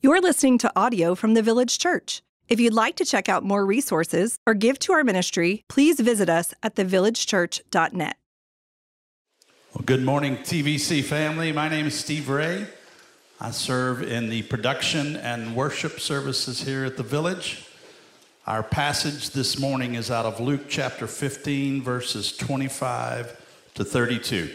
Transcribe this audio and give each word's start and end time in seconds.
You're 0.00 0.20
listening 0.20 0.58
to 0.58 0.70
audio 0.76 1.16
from 1.16 1.34
the 1.34 1.42
Village 1.42 1.76
Church. 1.76 2.22
If 2.46 2.60
you'd 2.60 2.72
like 2.72 2.94
to 2.96 3.04
check 3.04 3.28
out 3.28 3.42
more 3.42 3.66
resources 3.66 4.38
or 4.46 4.54
give 4.54 4.78
to 4.80 4.92
our 4.92 5.02
ministry, 5.02 5.64
please 5.66 5.98
visit 5.98 6.28
us 6.28 6.54
at 6.62 6.76
thevillagechurch.net. 6.76 8.16
Well, 9.74 9.84
good 9.84 10.04
morning, 10.04 10.36
TVC 10.36 11.02
family. 11.02 11.50
My 11.50 11.68
name 11.68 11.86
is 11.86 11.98
Steve 11.98 12.28
Ray. 12.28 12.68
I 13.40 13.50
serve 13.50 14.04
in 14.04 14.30
the 14.30 14.42
production 14.42 15.16
and 15.16 15.56
worship 15.56 15.98
services 15.98 16.62
here 16.62 16.84
at 16.84 16.96
the 16.96 17.02
Village. 17.02 17.66
Our 18.46 18.62
passage 18.62 19.30
this 19.30 19.58
morning 19.58 19.96
is 19.96 20.12
out 20.12 20.26
of 20.26 20.38
Luke 20.38 20.66
chapter 20.68 21.08
15, 21.08 21.82
verses 21.82 22.36
25 22.36 23.36
to 23.74 23.84
32. 23.84 24.54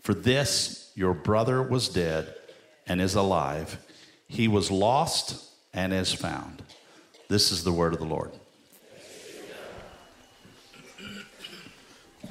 for 0.00 0.14
this 0.14 0.90
your 0.94 1.14
brother 1.14 1.62
was 1.62 1.88
dead 1.88 2.34
and 2.86 3.00
is 3.00 3.14
alive. 3.14 3.78
He 4.26 4.48
was 4.48 4.70
lost 4.70 5.44
and 5.72 5.92
is 5.92 6.12
found. 6.12 6.62
This 7.28 7.52
is 7.52 7.62
the 7.62 7.72
word 7.72 7.92
of 7.92 8.00
the 8.00 8.06
Lord. 8.06 8.32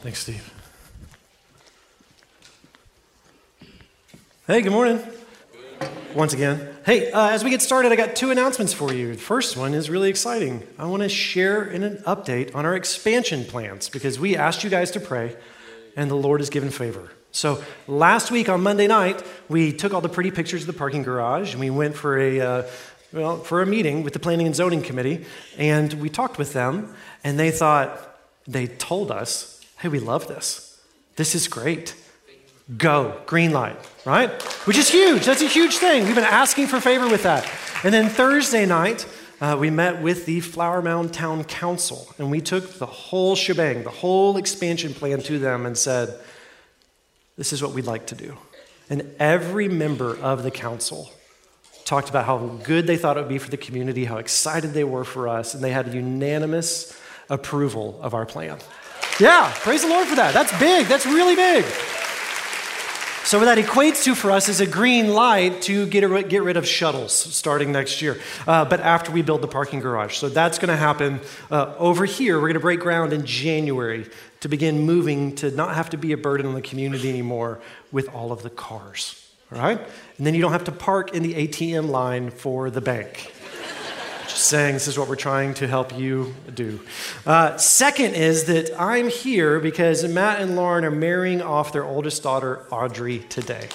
Thanks, 0.01 0.19
Steve. 0.19 0.53
Hey, 4.47 4.61
good 4.61 4.71
morning. 4.71 5.02
Once 6.15 6.33
again. 6.33 6.75
Hey, 6.85 7.11
uh, 7.11 7.29
as 7.29 7.43
we 7.43 7.49
get 7.49 7.61
started, 7.61 7.91
I 7.91 7.95
got 7.95 8.15
two 8.15 8.31
announcements 8.31 8.73
for 8.73 8.93
you. 8.93 9.13
The 9.13 9.17
first 9.19 9.57
one 9.57 9.73
is 9.73 9.89
really 9.89 10.09
exciting. 10.09 10.65
I 10.79 10.85
want 10.85 11.03
to 11.03 11.09
share 11.09 11.63
an 11.63 11.97
update 12.07 12.55
on 12.55 12.65
our 12.65 12.75
expansion 12.75 13.43
plans 13.45 13.89
because 13.89 14.19
we 14.19 14.35
asked 14.35 14.63
you 14.63 14.69
guys 14.69 14.91
to 14.91 14.99
pray, 14.99 15.35
and 15.95 16.09
the 16.09 16.15
Lord 16.15 16.39
has 16.41 16.49
given 16.49 16.69
favor. 16.69 17.11
So 17.38 17.63
last 17.88 18.31
week 18.31 18.49
on 18.49 18.63
Monday 18.63 18.88
night, 18.88 19.21
we 19.47 19.71
took 19.71 19.93
all 19.93 20.02
the 20.02 20.09
pretty 20.09 20.31
pictures 20.31 20.61
of 20.61 20.67
the 20.67 20.73
parking 20.73 21.03
garage, 21.03 21.52
and 21.52 21.59
we 21.59 21.69
went 21.69 21.95
for 21.95 22.17
a 22.17 22.41
uh, 22.41 22.63
well 23.13 23.38
for 23.38 23.61
a 23.61 23.66
meeting 23.67 24.02
with 24.02 24.13
the 24.13 24.19
Planning 24.19 24.47
and 24.47 24.55
Zoning 24.55 24.81
Committee, 24.81 25.23
and 25.55 25.93
we 25.93 26.09
talked 26.09 26.39
with 26.39 26.53
them, 26.53 26.95
and 27.23 27.38
they 27.38 27.52
thought 27.52 28.19
they 28.47 28.65
told 28.65 29.11
us, 29.11 29.61
"Hey, 29.77 29.88
we 29.88 29.99
love 29.99 30.27
this. 30.27 30.81
This 31.15 31.35
is 31.35 31.47
great." 31.47 31.93
go, 32.77 33.17
green 33.25 33.54
light, 33.54 33.77
right? 34.04 34.30
Which 34.67 34.77
is 34.77 34.89
huge. 34.89 35.25
That's 35.25 35.42
a 35.42 35.48
huge 35.48 35.77
thing. 35.77 36.04
We've 36.04 36.15
been 36.15 36.25
asking 36.25 36.67
for 36.67 36.81
favor 36.81 37.08
with 37.08 37.23
that. 37.23 37.49
And 37.86 37.93
then 37.93 38.09
Thursday 38.09 38.65
night, 38.65 39.08
uh, 39.39 39.55
we 39.58 39.69
met 39.69 40.02
with 40.02 40.25
the 40.25 40.42
Flower 40.42 40.81
Mound 40.81 41.14
Town 41.14 41.45
Council, 41.45 42.14
and 42.17 42.30
we 42.30 42.42
took 42.42 42.73
the 42.73 42.86
whole 42.86 43.37
shebang, 43.37 43.83
the 43.83 43.89
whole 43.89 44.36
expansion 44.36 44.93
plan 44.93 45.21
to 45.21 45.39
them 45.39 45.65
and 45.65 45.77
said, 45.77 46.19
This 47.37 47.53
is 47.53 47.61
what 47.61 47.73
we'd 47.73 47.86
like 47.86 48.08
to 48.08 48.15
do. 48.15 48.37
And 48.89 49.14
every 49.20 49.67
member 49.67 50.17
of 50.17 50.43
the 50.43 50.52
council 50.52 51.11
talked 51.86 52.09
about 52.09 52.25
how 52.25 52.37
good 52.64 52.87
they 52.87 52.98
thought 52.98 53.17
it 53.17 53.21
would 53.21 53.30
be 53.30 53.37
for 53.37 53.49
the 53.49 53.58
community, 53.58 54.05
how 54.05 54.17
excited 54.17 54.73
they 54.73 54.83
were 54.83 55.03
for 55.03 55.27
us, 55.27 55.53
and 55.53 55.64
they 55.64 55.71
had 55.71 55.93
unanimous 55.93 56.99
approval 57.30 57.99
of 58.02 58.14
our 58.14 58.25
plan. 58.25 58.58
Yeah, 59.20 59.52
praise 59.58 59.83
the 59.83 59.87
Lord 59.87 60.08
for 60.08 60.15
that. 60.15 60.33
That's 60.33 60.58
big. 60.59 60.87
That's 60.87 61.05
really 61.05 61.36
big. 61.36 61.65
So, 63.27 63.39
what 63.39 63.45
that 63.54 63.58
equates 63.58 64.05
to 64.05 64.15
for 64.15 64.32
us 64.32 64.48
is 64.48 64.61
a 64.61 64.65
green 64.65 65.10
light 65.10 65.64
to 65.64 65.86
get, 65.88 66.30
get 66.30 66.43
rid 66.43 66.55
of 66.55 66.65
shuttles 66.65 67.11
starting 67.11 67.73
next 67.73 68.02
year, 68.02 68.21
uh, 68.48 68.64
but 68.64 68.80
after 68.80 69.11
we 69.11 69.21
build 69.21 69.42
the 69.42 69.49
parking 69.49 69.82
garage. 69.82 70.15
So, 70.15 70.30
that's 70.30 70.58
going 70.58 70.70
to 70.70 70.77
happen 70.77 71.20
uh, 71.52 71.76
over 71.77 72.05
here. 72.05 72.37
We're 72.37 72.48
going 72.48 72.54
to 72.54 72.61
break 72.61 72.80
ground 72.80 73.11
in 73.11 73.26
January 73.26 74.10
to 74.39 74.48
begin 74.48 74.80
moving 74.80 75.36
to 75.36 75.52
not 75.52 75.76
have 75.76 75.89
to 75.89 75.98
be 75.98 76.14
a 76.14 76.17
burden 76.17 76.45
on 76.45 76.54
the 76.54 76.61
community 76.61 77.10
anymore 77.10 77.60
with 77.92 78.08
all 78.16 78.32
of 78.32 78.43
the 78.43 78.49
cars. 78.49 79.21
All 79.52 79.60
right? 79.60 79.82
And 80.17 80.26
then 80.26 80.33
you 80.33 80.42
don't 80.42 80.54
have 80.54 80.64
to 80.64 80.71
park 80.71 81.14
in 81.14 81.21
the 81.21 81.33
ATM 81.33 81.89
line 81.89 82.30
for 82.30 82.70
the 82.70 82.80
bank 82.80 83.33
saying 84.37 84.73
this 84.73 84.87
is 84.87 84.98
what 84.98 85.08
we're 85.08 85.15
trying 85.15 85.53
to 85.55 85.67
help 85.67 85.98
you 85.98 86.33
do. 86.53 86.80
Uh, 87.25 87.58
second 87.58 88.15
is 88.15 88.45
that 88.45 88.71
I'm 88.80 89.09
here 89.09 89.59
because 89.59 90.03
Matt 90.08 90.42
and 90.42 90.55
Lauren 90.55 90.86
are 90.86 90.92
marrying 90.92 91.42
off 91.42 91.73
their 91.73 91.83
oldest 91.83 92.23
daughter, 92.23 92.65
Audrey, 92.71 93.20
today. 93.20 93.67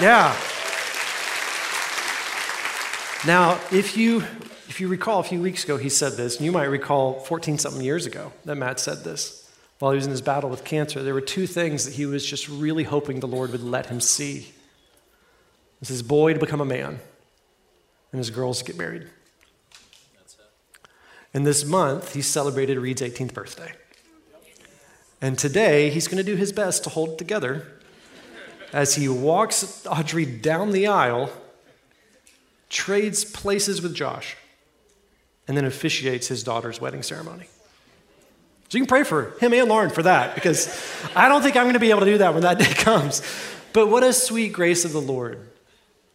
Yeah. 0.00 0.34
Now, 3.26 3.60
if 3.70 3.96
you 3.96 4.24
if 4.68 4.80
you 4.80 4.88
recall 4.88 5.20
a 5.20 5.24
few 5.24 5.42
weeks 5.42 5.64
ago, 5.64 5.76
he 5.76 5.88
said 5.88 6.12
this, 6.12 6.36
and 6.36 6.44
you 6.44 6.52
might 6.52 6.64
recall 6.64 7.20
14 7.20 7.58
something 7.58 7.82
years 7.82 8.06
ago 8.06 8.32
that 8.44 8.54
Matt 8.54 8.78
said 8.78 9.04
this 9.04 9.50
while 9.80 9.92
he 9.92 9.96
was 9.96 10.06
in 10.06 10.12
his 10.12 10.22
battle 10.22 10.48
with 10.48 10.64
cancer. 10.64 11.02
There 11.02 11.14
were 11.14 11.20
two 11.20 11.46
things 11.46 11.84
that 11.84 11.94
he 11.94 12.06
was 12.06 12.24
just 12.24 12.48
really 12.48 12.84
hoping 12.84 13.20
the 13.20 13.26
Lord 13.26 13.50
would 13.50 13.62
let 13.62 13.86
him 13.86 14.00
see. 14.00 14.52
This 15.80 15.88
his 15.88 16.02
boy 16.02 16.34
to 16.34 16.38
become 16.38 16.60
a 16.60 16.66
man, 16.66 17.00
and 18.12 18.18
his 18.18 18.30
girls 18.30 18.58
to 18.58 18.64
get 18.64 18.78
married. 18.78 19.08
And 21.32 21.46
this 21.46 21.64
month, 21.64 22.14
he 22.14 22.22
celebrated 22.22 22.78
Reed's 22.78 23.02
18th 23.02 23.32
birthday. 23.32 23.72
And 25.22 25.38
today, 25.38 25.90
he's 25.90 26.08
going 26.08 26.18
to 26.18 26.24
do 26.24 26.36
his 26.36 26.52
best 26.52 26.84
to 26.84 26.90
hold 26.90 27.10
it 27.10 27.18
together 27.18 27.66
as 28.72 28.94
he 28.94 29.08
walks 29.08 29.86
Audrey 29.86 30.24
down 30.24 30.72
the 30.72 30.86
aisle, 30.86 31.30
trades 32.68 33.24
places 33.24 33.82
with 33.82 33.94
Josh, 33.94 34.36
and 35.46 35.56
then 35.56 35.64
officiates 35.64 36.28
his 36.28 36.42
daughter's 36.42 36.80
wedding 36.80 37.02
ceremony. 37.02 37.46
So 38.68 38.78
you 38.78 38.84
can 38.84 38.88
pray 38.88 39.02
for 39.02 39.36
him 39.40 39.52
and 39.52 39.68
Lauren 39.68 39.90
for 39.90 40.04
that 40.04 40.36
because 40.36 40.68
I 41.16 41.28
don't 41.28 41.42
think 41.42 41.56
I'm 41.56 41.64
going 41.64 41.74
to 41.74 41.80
be 41.80 41.90
able 41.90 42.00
to 42.00 42.06
do 42.06 42.18
that 42.18 42.34
when 42.34 42.44
that 42.44 42.58
day 42.58 42.72
comes. 42.74 43.20
But 43.72 43.88
what 43.88 44.02
a 44.02 44.12
sweet 44.12 44.52
grace 44.52 44.84
of 44.84 44.92
the 44.92 45.00
Lord. 45.00 45.48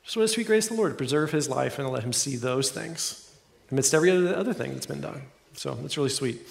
Just 0.03 0.15
what 0.15 0.23
a 0.23 0.27
sweet 0.27 0.47
grace 0.47 0.65
of 0.65 0.75
the 0.75 0.77
Lord 0.77 0.93
to 0.93 0.97
preserve 0.97 1.31
his 1.31 1.49
life 1.49 1.77
and 1.77 1.85
to 1.85 1.91
let 1.91 2.03
him 2.03 2.13
see 2.13 2.37
those 2.37 2.71
things 2.71 3.24
amidst 3.71 3.93
every 3.93 4.11
other 4.11 4.53
thing 4.53 4.73
that's 4.73 4.85
been 4.85 5.01
done. 5.01 5.21
So 5.53 5.75
that's 5.75 5.97
really 5.97 6.09
sweet. 6.09 6.41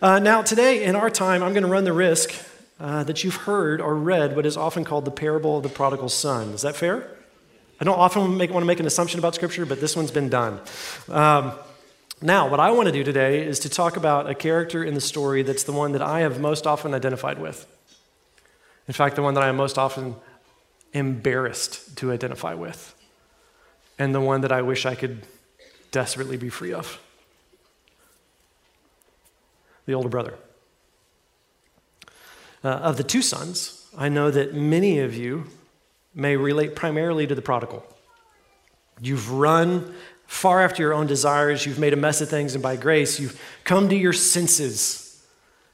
Uh, 0.00 0.18
now, 0.18 0.42
today 0.42 0.84
in 0.84 0.94
our 0.94 1.10
time, 1.10 1.42
I'm 1.42 1.52
going 1.52 1.64
to 1.64 1.68
run 1.68 1.84
the 1.84 1.92
risk 1.92 2.32
uh, 2.78 3.02
that 3.04 3.24
you've 3.24 3.36
heard 3.36 3.80
or 3.80 3.94
read 3.94 4.36
what 4.36 4.46
is 4.46 4.56
often 4.56 4.84
called 4.84 5.04
the 5.04 5.10
parable 5.10 5.56
of 5.56 5.62
the 5.62 5.68
prodigal 5.68 6.08
son. 6.08 6.50
Is 6.50 6.62
that 6.62 6.76
fair? 6.76 7.08
I 7.80 7.84
don't 7.84 7.98
often 7.98 8.36
make, 8.36 8.50
want 8.50 8.62
to 8.62 8.66
make 8.66 8.80
an 8.80 8.86
assumption 8.86 9.18
about 9.18 9.34
Scripture, 9.34 9.66
but 9.66 9.80
this 9.80 9.96
one's 9.96 10.10
been 10.10 10.28
done. 10.28 10.60
Um, 11.08 11.52
now, 12.22 12.48
what 12.48 12.60
I 12.60 12.70
want 12.70 12.86
to 12.86 12.92
do 12.92 13.04
today 13.04 13.46
is 13.46 13.58
to 13.60 13.68
talk 13.68 13.96
about 13.96 14.28
a 14.28 14.34
character 14.34 14.82
in 14.82 14.94
the 14.94 15.00
story 15.00 15.42
that's 15.42 15.64
the 15.64 15.72
one 15.72 15.92
that 15.92 16.00
I 16.00 16.20
have 16.20 16.40
most 16.40 16.66
often 16.66 16.94
identified 16.94 17.38
with. 17.38 17.66
In 18.88 18.94
fact, 18.94 19.16
the 19.16 19.22
one 19.22 19.34
that 19.34 19.42
I 19.42 19.48
am 19.48 19.56
most 19.56 19.76
often 19.76 20.16
embarrassed 20.94 21.96
to 21.98 22.12
identify 22.12 22.54
with, 22.54 22.94
and 23.98 24.14
the 24.14 24.20
one 24.20 24.40
that 24.42 24.52
I 24.52 24.62
wish 24.62 24.86
I 24.86 24.94
could 24.94 25.26
desperately 25.90 26.36
be 26.36 26.48
free 26.48 26.72
of 26.72 27.00
the 29.86 29.94
older 29.94 30.08
brother. 30.08 30.34
Uh, 32.64 32.68
of 32.68 32.96
the 32.96 33.04
two 33.04 33.22
sons, 33.22 33.88
I 33.96 34.08
know 34.08 34.30
that 34.30 34.54
many 34.54 34.98
of 34.98 35.14
you 35.14 35.44
may 36.14 36.36
relate 36.36 36.74
primarily 36.74 37.26
to 37.26 37.34
the 37.34 37.42
prodigal. 37.42 37.86
You've 39.00 39.30
run 39.30 39.94
far 40.26 40.62
after 40.62 40.82
your 40.82 40.92
own 40.92 41.06
desires, 41.06 41.64
you've 41.64 41.78
made 41.78 41.92
a 41.92 41.96
mess 41.96 42.20
of 42.20 42.28
things, 42.28 42.54
and 42.54 42.62
by 42.62 42.74
grace, 42.76 43.20
you've 43.20 43.40
come 43.62 43.88
to 43.88 43.96
your 43.96 44.12
senses. 44.12 45.04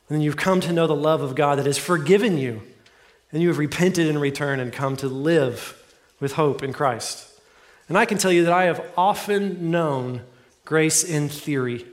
And 0.08 0.22
you've 0.22 0.36
come 0.36 0.60
to 0.60 0.72
know 0.72 0.86
the 0.86 0.94
love 0.94 1.22
of 1.22 1.34
God 1.34 1.58
that 1.58 1.64
has 1.64 1.78
forgiven 1.78 2.36
you. 2.36 2.60
And 3.30 3.40
you 3.40 3.48
have 3.48 3.56
repented 3.56 4.08
in 4.08 4.18
return 4.18 4.60
and 4.60 4.70
come 4.70 4.94
to 4.98 5.08
live 5.08 5.82
with 6.20 6.34
hope 6.34 6.62
in 6.62 6.74
Christ. 6.74 7.31
And 7.92 7.98
I 7.98 8.06
can 8.06 8.16
tell 8.16 8.32
you 8.32 8.44
that 8.44 8.54
I 8.54 8.64
have 8.64 8.82
often 8.96 9.70
known 9.70 10.22
grace 10.64 11.04
in 11.04 11.28
theory, 11.28 11.84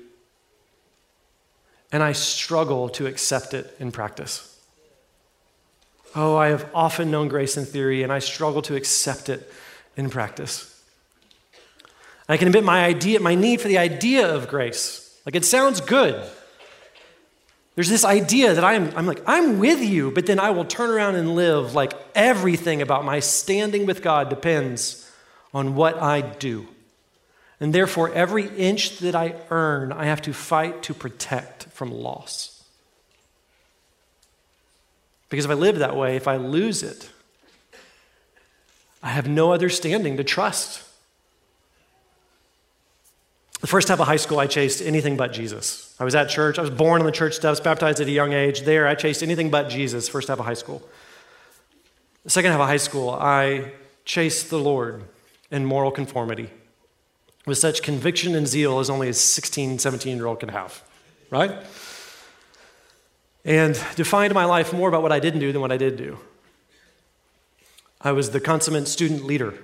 and 1.91 2.01
I 2.01 2.13
struggle 2.13 2.87
to 2.91 3.05
accept 3.05 3.53
it 3.53 3.75
in 3.81 3.91
practice. 3.91 4.61
Oh, 6.15 6.37
I 6.37 6.47
have 6.47 6.69
often 6.73 7.11
known 7.11 7.27
grace 7.27 7.57
in 7.57 7.65
theory, 7.65 8.01
and 8.01 8.13
I 8.13 8.19
struggle 8.19 8.61
to 8.61 8.77
accept 8.77 9.27
it 9.27 9.51
in 9.97 10.09
practice. 10.09 10.81
I 12.29 12.37
can 12.37 12.47
admit 12.47 12.63
my 12.63 12.85
idea, 12.85 13.19
my 13.19 13.35
need 13.35 13.59
for 13.59 13.67
the 13.67 13.77
idea 13.77 14.25
of 14.25 14.47
grace. 14.47 15.19
Like 15.25 15.35
it 15.35 15.43
sounds 15.43 15.81
good. 15.81 16.25
There's 17.75 17.89
this 17.89 18.05
idea 18.05 18.53
that 18.53 18.63
I'm, 18.63 18.95
I'm 18.95 19.05
like, 19.05 19.21
I'm 19.27 19.59
with 19.59 19.83
you, 19.83 20.11
but 20.11 20.27
then 20.27 20.39
I 20.39 20.51
will 20.51 20.63
turn 20.63 20.91
around 20.91 21.15
and 21.15 21.35
live 21.35 21.75
like 21.75 21.91
everything 22.15 22.81
about 22.81 23.03
my 23.03 23.19
standing 23.19 23.85
with 23.85 24.01
God 24.01 24.29
depends 24.29 25.07
on 25.53 25.75
what 25.75 26.01
I 26.01 26.21
do. 26.21 26.67
And 27.59 27.73
therefore, 27.73 28.13
every 28.13 28.47
inch 28.47 28.99
that 28.99 29.15
I 29.15 29.35
earn, 29.49 29.91
I 29.91 30.05
have 30.05 30.21
to 30.23 30.33
fight 30.33 30.83
to 30.83 30.93
protect 30.93 31.65
from 31.65 31.91
loss. 31.91 32.63
Because 35.29 35.45
if 35.45 35.51
I 35.51 35.55
live 35.55 35.79
that 35.79 35.95
way, 35.95 36.15
if 36.15 36.27
I 36.27 36.37
lose 36.37 36.83
it, 36.83 37.09
I 39.03 39.09
have 39.09 39.27
no 39.27 39.53
other 39.53 39.69
standing 39.69 40.17
to 40.17 40.23
trust. 40.23 40.83
The 43.61 43.67
first 43.67 43.89
half 43.89 43.99
of 43.99 44.07
high 44.07 44.15
school, 44.15 44.39
I 44.39 44.47
chased 44.47 44.81
anything 44.81 45.17
but 45.17 45.33
Jesus. 45.33 45.93
I 45.99 46.05
was 46.05 46.15
at 46.15 46.29
church. 46.29 46.57
I 46.57 46.61
was 46.61 46.71
born 46.71 47.01
on 47.01 47.05
the 47.05 47.11
church 47.11 47.35
steps, 47.35 47.59
baptized 47.59 47.99
at 47.99 48.07
a 48.07 48.11
young 48.11 48.31
age. 48.31 48.61
There, 48.61 48.87
I 48.87 48.95
chased 48.95 49.21
anything 49.21 49.49
but 49.49 49.69
Jesus, 49.69 50.07
first 50.07 50.29
half 50.29 50.39
of 50.39 50.45
high 50.45 50.53
school. 50.53 50.81
The 52.23 52.29
second 52.29 52.51
half 52.51 52.61
of 52.61 52.67
high 52.67 52.77
school, 52.77 53.09
I 53.09 53.73
chased 54.05 54.49
the 54.49 54.59
Lord 54.59 55.03
in 55.51 55.65
moral 55.65 55.91
conformity 55.91 56.49
with 57.45 57.57
such 57.57 57.81
conviction 57.81 58.35
and 58.35 58.47
zeal 58.47 58.79
as 58.79 58.89
only 58.89 59.09
a 59.09 59.13
16, 59.13 59.79
17 59.79 60.17
year 60.17 60.27
old 60.27 60.39
can 60.39 60.49
have, 60.49 60.83
right? 61.29 61.51
And 63.45 63.73
defined 63.95 64.33
my 64.33 64.45
life 64.45 64.73
more 64.73 64.89
about 64.89 65.01
what 65.01 65.11
I 65.11 65.19
didn't 65.19 65.39
do 65.39 65.51
than 65.51 65.61
what 65.61 65.71
I 65.71 65.77
did 65.77 65.97
do. 65.97 66.19
I 68.01 68.11
was 68.11 68.31
the 68.31 68.39
consummate 68.39 68.87
student 68.87 69.25
leader 69.25 69.55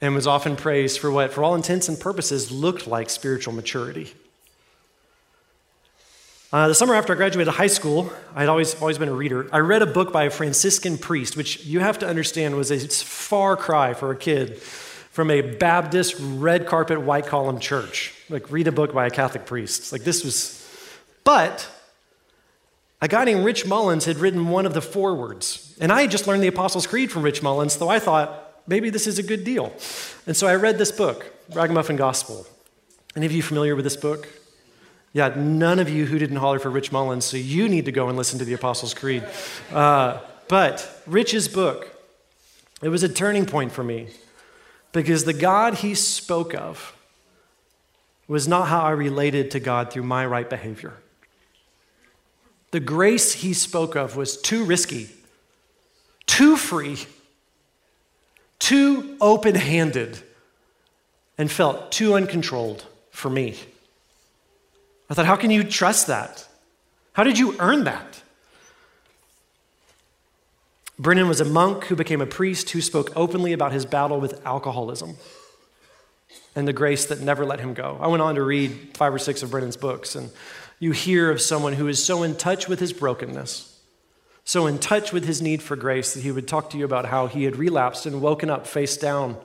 and 0.00 0.14
was 0.14 0.26
often 0.26 0.56
praised 0.56 0.98
for 0.98 1.10
what, 1.10 1.32
for 1.32 1.42
all 1.42 1.54
intents 1.54 1.88
and 1.88 1.98
purposes, 1.98 2.52
looked 2.52 2.86
like 2.86 3.08
spiritual 3.08 3.54
maturity. 3.54 4.14
Uh, 6.52 6.68
the 6.68 6.74
summer 6.74 6.94
after 6.94 7.12
I 7.12 7.16
graduated 7.16 7.52
high 7.52 7.66
school, 7.66 8.12
I'd 8.34 8.48
always, 8.48 8.80
always 8.80 8.98
been 8.98 9.08
a 9.08 9.14
reader. 9.14 9.48
I 9.52 9.58
read 9.58 9.82
a 9.82 9.86
book 9.86 10.12
by 10.12 10.24
a 10.24 10.30
Franciscan 10.30 10.96
priest, 10.96 11.36
which 11.36 11.64
you 11.64 11.80
have 11.80 11.98
to 11.98 12.06
understand 12.06 12.54
was 12.54 12.70
a 12.70 12.78
far 12.88 13.56
cry 13.56 13.94
for 13.94 14.12
a 14.12 14.16
kid 14.16 14.58
from 14.58 15.30
a 15.30 15.40
Baptist 15.40 16.14
red 16.20 16.66
carpet 16.66 17.00
white 17.00 17.26
column 17.26 17.58
church. 17.58 18.14
Like, 18.28 18.52
read 18.52 18.68
a 18.68 18.72
book 18.72 18.94
by 18.94 19.06
a 19.06 19.10
Catholic 19.10 19.44
priest. 19.44 19.90
Like, 19.90 20.04
this 20.04 20.22
was. 20.22 20.62
But 21.24 21.68
a 23.02 23.08
guy 23.08 23.24
named 23.24 23.44
Rich 23.44 23.66
Mullins 23.66 24.04
had 24.04 24.18
written 24.18 24.48
one 24.48 24.66
of 24.66 24.74
the 24.74 24.82
forewords. 24.82 25.76
And 25.80 25.90
I 25.90 26.02
had 26.02 26.12
just 26.12 26.28
learned 26.28 26.44
the 26.44 26.48
Apostles' 26.48 26.86
Creed 26.86 27.10
from 27.10 27.22
Rich 27.22 27.42
Mullins, 27.42 27.72
so 27.72 27.88
I 27.88 27.98
thought, 27.98 28.62
maybe 28.68 28.88
this 28.88 29.08
is 29.08 29.18
a 29.18 29.22
good 29.22 29.42
deal. 29.42 29.72
And 30.26 30.36
so 30.36 30.46
I 30.46 30.54
read 30.54 30.78
this 30.78 30.92
book, 30.92 31.34
Ragamuffin 31.52 31.96
Gospel. 31.96 32.46
Any 33.16 33.26
of 33.26 33.32
you 33.32 33.42
familiar 33.42 33.74
with 33.74 33.84
this 33.84 33.96
book? 33.96 34.28
Yeah, 35.16 35.32
none 35.34 35.78
of 35.78 35.88
you 35.88 36.04
who 36.04 36.18
didn't 36.18 36.36
holler 36.36 36.58
for 36.58 36.68
Rich 36.68 36.92
Mullins, 36.92 37.24
so 37.24 37.38
you 37.38 37.70
need 37.70 37.86
to 37.86 37.92
go 37.92 38.08
and 38.08 38.18
listen 38.18 38.38
to 38.38 38.44
the 38.44 38.52
Apostles' 38.52 38.92
Creed. 38.92 39.24
Uh, 39.72 40.20
but 40.46 41.02
Rich's 41.06 41.48
book, 41.48 41.88
it 42.82 42.90
was 42.90 43.02
a 43.02 43.08
turning 43.08 43.46
point 43.46 43.72
for 43.72 43.82
me 43.82 44.08
because 44.92 45.24
the 45.24 45.32
God 45.32 45.76
he 45.76 45.94
spoke 45.94 46.54
of 46.54 46.94
was 48.28 48.46
not 48.46 48.68
how 48.68 48.82
I 48.82 48.90
related 48.90 49.50
to 49.52 49.60
God 49.60 49.90
through 49.90 50.02
my 50.02 50.26
right 50.26 50.50
behavior. 50.50 50.92
The 52.72 52.80
grace 52.80 53.32
he 53.32 53.54
spoke 53.54 53.96
of 53.96 54.16
was 54.16 54.36
too 54.36 54.64
risky, 54.64 55.08
too 56.26 56.58
free 56.58 56.98
too 58.58 59.16
open 59.20 59.54
handed 59.54 60.18
and 61.38 61.50
felt 61.50 61.92
too 61.92 62.14
uncontrolled 62.14 62.84
for 63.10 63.30
me. 63.30 63.56
I 65.08 65.14
thought, 65.14 65.26
how 65.26 65.36
can 65.36 65.50
you 65.50 65.64
trust 65.64 66.06
that? 66.08 66.46
How 67.12 67.24
did 67.24 67.38
you 67.38 67.56
earn 67.58 67.84
that? 67.84 68.22
Brennan 70.98 71.28
was 71.28 71.40
a 71.40 71.44
monk 71.44 71.84
who 71.84 71.96
became 71.96 72.20
a 72.20 72.26
priest 72.26 72.70
who 72.70 72.80
spoke 72.80 73.12
openly 73.14 73.52
about 73.52 73.72
his 73.72 73.84
battle 73.84 74.18
with 74.18 74.44
alcoholism 74.46 75.16
and 76.54 76.66
the 76.66 76.72
grace 76.72 77.06
that 77.06 77.20
never 77.20 77.44
let 77.44 77.60
him 77.60 77.74
go. 77.74 77.98
I 78.00 78.06
went 78.08 78.22
on 78.22 78.34
to 78.36 78.42
read 78.42 78.96
five 78.96 79.12
or 79.12 79.18
six 79.18 79.42
of 79.42 79.50
Brennan's 79.50 79.76
books, 79.76 80.14
and 80.14 80.30
you 80.78 80.92
hear 80.92 81.30
of 81.30 81.40
someone 81.40 81.74
who 81.74 81.86
is 81.86 82.02
so 82.02 82.22
in 82.22 82.34
touch 82.34 82.66
with 82.66 82.80
his 82.80 82.92
brokenness 82.92 83.76
so 84.46 84.68
in 84.68 84.78
touch 84.78 85.12
with 85.12 85.24
his 85.24 85.42
need 85.42 85.60
for 85.60 85.74
grace 85.74 86.14
that 86.14 86.22
he 86.22 86.30
would 86.30 86.46
talk 86.46 86.70
to 86.70 86.78
you 86.78 86.84
about 86.84 87.06
how 87.06 87.26
he 87.26 87.42
had 87.42 87.56
relapsed 87.56 88.06
and 88.06 88.22
woken 88.22 88.48
up 88.48 88.64
face 88.64 88.96
down 88.96 89.36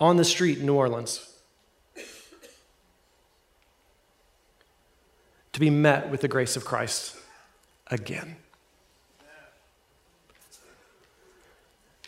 on 0.00 0.16
the 0.16 0.24
street 0.24 0.58
in 0.58 0.66
New 0.66 0.74
Orleans. 0.74 1.27
To 5.52 5.60
be 5.60 5.70
met 5.70 6.10
with 6.10 6.20
the 6.20 6.28
grace 6.28 6.56
of 6.56 6.64
Christ 6.64 7.16
again. 7.88 8.36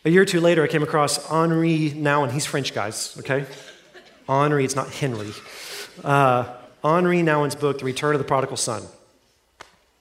A 0.04 0.10
year 0.10 0.22
or 0.22 0.26
two 0.26 0.40
later, 0.40 0.62
I 0.62 0.66
came 0.66 0.82
across 0.82 1.26
Henri 1.26 1.90
Nouwen. 1.90 2.30
He's 2.30 2.46
French, 2.46 2.72
guys, 2.72 3.16
okay? 3.18 3.44
Henri, 4.28 4.64
it's 4.64 4.76
not 4.76 4.88
Henry. 4.88 5.32
Uh, 6.02 6.54
Henri 6.82 7.22
Nouwen's 7.22 7.54
book, 7.54 7.80
The 7.80 7.84
Return 7.84 8.14
of 8.14 8.18
the 8.18 8.24
Prodigal 8.24 8.56
Son. 8.56 8.82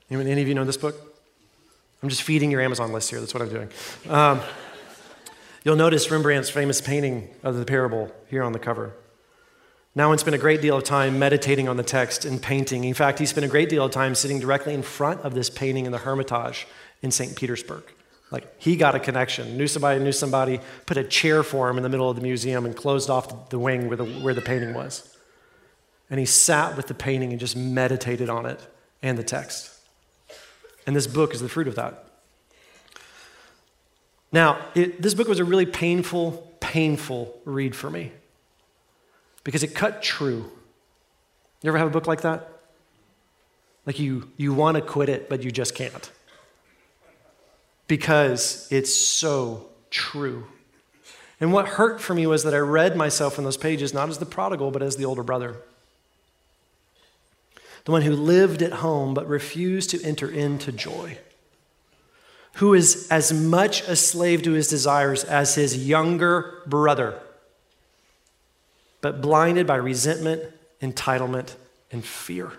Any 0.09 0.41
of 0.41 0.47
you 0.47 0.55
know 0.55 0.63
this 0.63 0.77
book? 0.77 0.95
I'm 2.01 2.07
just 2.07 2.23
feeding 2.23 2.49
your 2.49 2.61
Amazon 2.61 2.93
list 2.93 3.09
here. 3.09 3.19
That's 3.19 3.33
what 3.33 3.43
I'm 3.43 3.49
doing. 3.49 3.69
Um, 4.07 4.39
you'll 5.65 5.75
notice 5.75 6.09
Rembrandt's 6.09 6.49
famous 6.49 6.79
painting 6.79 7.29
of 7.43 7.57
the 7.57 7.65
parable 7.65 8.09
here 8.29 8.43
on 8.43 8.53
the 8.53 8.59
cover. 8.59 8.93
Nouwen 9.97 10.19
spent 10.19 10.35
a 10.35 10.39
great 10.39 10.61
deal 10.61 10.77
of 10.77 10.83
time 10.83 11.17
meditating 11.17 11.67
on 11.67 11.77
the 11.77 11.83
text 11.83 12.23
and 12.23 12.41
painting. 12.41 12.83
In 12.83 12.93
fact, 12.93 13.17
he 13.17 13.25
spent 13.25 13.45
a 13.45 13.49
great 13.49 13.69
deal 13.69 13.85
of 13.85 13.91
time 13.91 14.13
sitting 14.13 14.39
directly 14.39 14.73
in 14.73 14.83
front 14.83 15.21
of 15.21 15.33
this 15.33 15.49
painting 15.49 15.85
in 15.85 15.91
the 15.91 15.97
Hermitage 15.97 16.67
in 17.01 17.09
St. 17.09 17.35
Petersburg. 17.35 17.83
Like, 18.31 18.47
he 18.61 18.75
got 18.75 18.93
a 18.93 18.99
connection. 18.99 19.57
Knew 19.57 19.67
somebody, 19.67 19.99
knew 19.99 20.11
somebody, 20.11 20.59
put 20.85 20.97
a 20.97 21.03
chair 21.03 21.41
for 21.41 21.67
him 21.69 21.77
in 21.77 21.83
the 21.83 21.89
middle 21.89 22.07
of 22.07 22.15
the 22.15 22.21
museum 22.21 22.65
and 22.65 22.75
closed 22.75 23.09
off 23.09 23.49
the 23.49 23.57
wing 23.57 23.87
where 23.87 23.97
the, 23.97 24.05
where 24.05 24.35
the 24.35 24.41
painting 24.41 24.75
was. 24.75 25.17
And 26.11 26.19
he 26.19 26.25
sat 26.27 26.77
with 26.77 26.87
the 26.87 26.93
painting 26.93 27.31
and 27.31 27.39
just 27.39 27.55
meditated 27.55 28.29
on 28.29 28.45
it 28.45 28.59
and 29.01 29.17
the 29.17 29.23
text. 29.23 29.73
And 30.85 30.95
this 30.95 31.07
book 31.07 31.33
is 31.33 31.41
the 31.41 31.49
fruit 31.49 31.67
of 31.67 31.75
that. 31.75 32.05
Now, 34.31 34.59
it, 34.75 35.01
this 35.01 35.15
book 35.15 35.27
was 35.27 35.39
a 35.39 35.45
really 35.45 35.65
painful, 35.65 36.53
painful 36.59 37.35
read 37.45 37.75
for 37.75 37.89
me 37.89 38.11
because 39.43 39.63
it 39.63 39.75
cut 39.75 40.01
true. 40.01 40.51
You 41.61 41.67
ever 41.67 41.77
have 41.77 41.87
a 41.87 41.91
book 41.91 42.07
like 42.07 42.21
that? 42.21 42.49
Like 43.85 43.99
you, 43.99 44.29
you 44.37 44.53
want 44.53 44.75
to 44.75 44.81
quit 44.81 45.09
it, 45.09 45.29
but 45.29 45.43
you 45.43 45.51
just 45.51 45.75
can't 45.75 46.11
because 47.87 48.67
it's 48.71 48.93
so 48.93 49.67
true. 49.89 50.45
And 51.41 51.51
what 51.51 51.67
hurt 51.67 51.99
for 51.99 52.13
me 52.13 52.27
was 52.27 52.43
that 52.43 52.53
I 52.53 52.59
read 52.59 52.95
myself 52.95 53.37
in 53.37 53.43
those 53.43 53.57
pages 53.57 53.93
not 53.93 54.09
as 54.09 54.19
the 54.19 54.25
prodigal, 54.25 54.71
but 54.71 54.83
as 54.83 54.95
the 54.97 55.05
older 55.05 55.23
brother 55.23 55.57
the 57.89 57.91
one 57.91 58.01
who 58.03 58.15
lived 58.15 58.61
at 58.61 58.71
home 58.71 59.15
but 59.15 59.27
refused 59.27 59.89
to 59.89 60.03
enter 60.03 60.29
into 60.29 60.71
joy, 60.71 61.17
who 62.57 62.73
is 62.73 63.07
as 63.09 63.33
much 63.33 63.81
a 63.87 63.95
slave 63.95 64.43
to 64.43 64.51
his 64.51 64.67
desires 64.67 65.23
as 65.23 65.55
his 65.55 65.87
younger 65.87 66.61
brother, 66.67 67.19
but 69.01 69.21
blinded 69.21 69.65
by 69.65 69.75
resentment, 69.75 70.43
entitlement, 70.81 71.55
and 71.91 72.03
fear. 72.03 72.51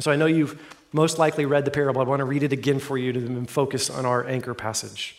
So 0.00 0.10
I 0.10 0.16
know 0.16 0.26
you've 0.26 0.60
most 0.92 1.18
likely 1.18 1.46
read 1.46 1.64
the 1.64 1.70
parable. 1.70 2.00
I 2.00 2.04
want 2.04 2.20
to 2.20 2.24
read 2.24 2.42
it 2.42 2.52
again 2.52 2.78
for 2.78 2.98
you 2.98 3.12
to 3.12 3.44
focus 3.46 3.90
on 3.90 4.04
our 4.04 4.26
anchor 4.26 4.54
passage. 4.54 5.16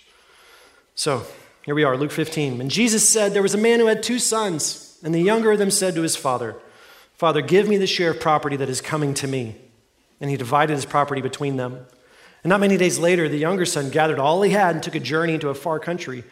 So 0.96 1.24
here 1.64 1.76
we 1.76 1.84
are, 1.84 1.98
Luke 1.98 2.12
15. 2.12 2.62
And 2.62 2.72
Jesus 2.72 3.08
said, 3.08 3.34
There 3.34 3.42
was 3.42 3.54
a 3.54 3.60
man 3.60 3.80
who 3.80 3.88
had 3.88 4.04
two 4.04 4.20
sons, 4.20 5.00
and 5.04 5.14
the 5.14 5.22
younger 5.22 5.52
of 5.52 5.60
them 5.60 5.72
said 5.72 5.96
to 5.96 6.02
his 6.02 6.16
father, 6.16 6.56
Father, 7.16 7.42
give 7.42 7.68
me 7.68 7.78
the 7.78 7.88
share 7.88 8.12
of 8.12 8.20
property 8.20 8.56
that 8.58 8.70
is 8.70 8.82
coming 8.82 9.14
to 9.16 9.28
me. 9.28 9.56
And 10.22 10.30
he 10.30 10.38
divided 10.38 10.74
his 10.74 10.86
property 10.86 11.22
between 11.22 11.58
them. 11.58 11.86
And 12.44 12.50
not 12.50 12.60
many 12.60 12.78
days 12.78 13.00
later, 13.00 13.28
the 13.28 13.38
younger 13.38 13.66
son 13.66 13.90
gathered 13.90 14.20
all 14.20 14.42
he 14.42 14.52
had 14.52 14.76
and 14.76 14.84
took 14.84 14.96
a 14.96 15.00
journey 15.00 15.34
into 15.34 15.50
a 15.50 15.56
far 15.56 15.80
country 15.80 16.24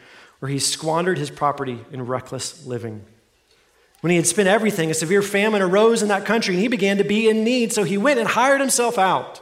where 0.45 0.51
he 0.51 0.59
squandered 0.59 1.17
his 1.17 1.31
property 1.31 1.79
in 1.91 2.05
reckless 2.05 2.67
living. 2.67 3.03
When 4.01 4.11
he 4.11 4.15
had 4.15 4.27
spent 4.27 4.47
everything, 4.47 4.91
a 4.91 4.93
severe 4.93 5.23
famine 5.23 5.63
arose 5.63 6.03
in 6.03 6.09
that 6.09 6.23
country, 6.23 6.53
and 6.53 6.61
he 6.61 6.67
began 6.67 6.99
to 6.99 7.03
be 7.03 7.27
in 7.27 7.43
need. 7.43 7.73
So 7.73 7.81
he 7.81 7.97
went 7.97 8.19
and 8.19 8.29
hired 8.29 8.61
himself 8.61 8.99
out 8.99 9.41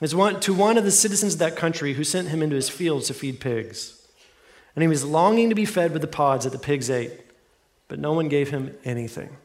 as 0.00 0.14
one, 0.14 0.38
to 0.38 0.54
one 0.54 0.78
of 0.78 0.84
the 0.84 0.92
citizens 0.92 1.32
of 1.32 1.38
that 1.40 1.56
country 1.56 1.94
who 1.94 2.04
sent 2.04 2.28
him 2.28 2.40
into 2.40 2.54
his 2.54 2.68
fields 2.68 3.08
to 3.08 3.14
feed 3.14 3.40
pigs. 3.40 4.00
And 4.76 4.82
he 4.84 4.86
was 4.86 5.04
longing 5.04 5.48
to 5.48 5.56
be 5.56 5.64
fed 5.64 5.92
with 5.92 6.02
the 6.02 6.06
pods 6.06 6.44
that 6.44 6.50
the 6.50 6.58
pigs 6.60 6.88
ate. 6.88 7.18
but 7.88 7.98
no 7.98 8.12
one 8.12 8.28
gave 8.28 8.50
him 8.50 8.76
anything. 8.84 9.36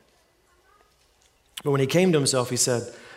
But 1.63 1.71
when 1.71 1.81
he 1.81 1.87
came 1.87 2.11
to 2.11 2.19
himself, 2.19 2.51
he 2.51 2.55
said, 2.55 2.83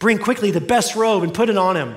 Bring 0.00 0.18
quickly 0.18 0.50
the 0.50 0.60
best 0.60 0.96
robe 0.96 1.22
and 1.22 1.32
put 1.32 1.48
it 1.48 1.56
on 1.56 1.76
him. 1.76 1.96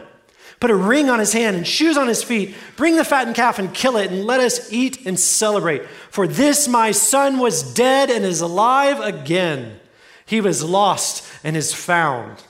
Put 0.59 0.69
a 0.69 0.75
ring 0.75 1.09
on 1.09 1.17
his 1.17 1.33
hand 1.33 1.57
and 1.57 1.67
shoes 1.67 1.97
on 1.97 2.07
his 2.07 2.23
feet. 2.23 2.53
Bring 2.75 2.95
the 2.95 3.03
fattened 3.03 3.35
calf 3.35 3.57
and 3.57 3.73
kill 3.73 3.97
it, 3.97 4.11
and 4.11 4.25
let 4.25 4.39
us 4.39 4.71
eat 4.71 5.05
and 5.07 5.19
celebrate. 5.19 5.83
For 6.11 6.27
this 6.27 6.67
my 6.67 6.91
son 6.91 7.39
was 7.39 7.73
dead 7.73 8.11
and 8.11 8.23
is 8.23 8.41
alive 8.41 8.99
again. 8.99 9.79
He 10.27 10.39
was 10.39 10.63
lost 10.63 11.27
and 11.43 11.57
is 11.57 11.73
found 11.73 12.43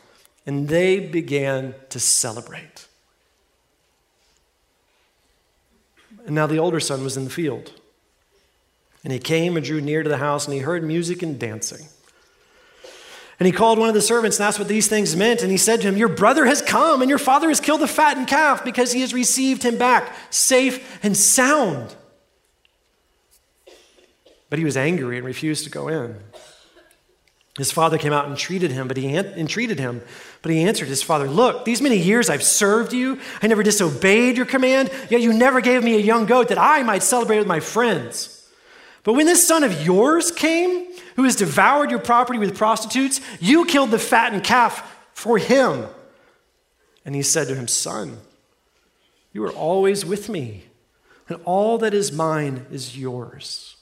and 0.46 0.68
they 0.68 1.00
began 1.00 1.74
to 1.90 2.00
celebrate. 2.00 2.88
And 6.26 6.36
now 6.36 6.48
the 6.48 6.58
older 6.58 6.80
son 6.80 7.04
was 7.04 7.18
in 7.18 7.26
the 7.26 7.30
field. 7.30 7.72
And 9.04 9.12
he 9.12 9.20
came 9.20 9.58
and 9.58 9.66
drew 9.66 9.82
near 9.82 10.04
to 10.04 10.10
the 10.10 10.18
house, 10.18 10.46
and 10.46 10.54
he 10.54 10.62
heard 10.62 10.84
music 10.84 11.22
and 11.22 11.38
dancing. 11.38 11.88
And 13.44 13.48
he 13.48 13.52
called 13.52 13.78
one 13.78 13.90
of 13.90 13.94
the 13.94 14.02
servants 14.02 14.40
and 14.40 14.48
asked 14.48 14.58
what 14.58 14.70
these 14.70 14.88
things 14.88 15.18
meant. 15.18 15.42
And 15.42 15.52
he 15.52 15.58
said 15.58 15.82
to 15.82 15.88
him, 15.90 15.98
Your 15.98 16.08
brother 16.08 16.46
has 16.46 16.62
come, 16.62 17.02
and 17.02 17.10
your 17.10 17.20
father 17.20 17.50
has 17.50 17.60
killed 17.60 17.82
the 17.82 17.90
fattened 17.90 18.30
calf 18.30 18.64
because 18.64 18.94
he 18.94 19.02
has 19.02 19.14
received 19.14 19.64
him 19.64 19.78
back 19.78 20.16
safe 20.30 21.04
and 21.04 21.18
sound. 21.18 21.94
But 24.50 24.60
he 24.60 24.64
was 24.64 24.78
angry 24.78 25.18
and 25.18 25.26
refused 25.26 25.66
to 25.66 25.70
go 25.70 25.90
in. 25.90 26.22
His 27.58 27.70
father 27.70 27.98
came 27.98 28.14
out 28.14 28.28
and 28.28 28.38
treated 28.38 28.72
him, 28.72 28.88
but 28.88 28.96
he 28.96 29.14
entreated 29.14 29.78
him. 29.78 30.02
But 30.42 30.54
he 30.54 30.64
answered 30.64 30.88
his 30.88 31.04
father, 31.04 31.28
Look, 31.28 31.66
these 31.66 31.82
many 31.82 31.98
years 31.98 32.30
I've 32.30 32.44
served 32.44 32.94
you. 32.94 33.20
I 33.42 33.48
never 33.48 33.62
disobeyed 33.62 34.38
your 34.38 34.46
command, 34.46 34.90
yet 35.10 35.20
you 35.20 35.34
never 35.34 35.60
gave 35.60 35.84
me 35.84 35.96
a 35.96 36.00
young 36.00 36.28
goat 36.28 36.48
that 36.48 36.58
I 36.58 36.82
might 36.84 37.04
celebrate 37.04 37.40
with 37.40 37.48
my 37.48 37.60
friends. 37.60 38.50
But 39.04 39.16
when 39.16 39.26
this 39.26 39.46
son 39.46 39.66
of 39.66 39.86
yours 39.86 40.32
came, 40.32 40.93
who 41.16 41.24
has 41.24 41.36
devoured 41.36 41.92
your 41.92 42.00
property 42.00 42.40
with 42.40 42.58
prostitutes, 42.58 43.22
you 43.40 43.66
killed 43.66 43.92
the 43.92 44.00
fattened 44.00 44.44
calf 44.44 44.98
for 45.14 45.38
him. 45.38 45.86
And 47.06 47.16
he 47.16 47.22
said 47.22 47.48
to 47.48 47.56
him, 47.56 47.68
Son, 47.68 48.18
you 49.32 49.44
are 49.44 49.52
always 49.52 50.06
with 50.06 50.30
me, 50.30 50.66
and 51.28 51.40
all 51.46 51.78
that 51.80 51.94
is 51.94 52.12
mine 52.12 52.66
is 52.72 52.98
yours. 52.98 53.76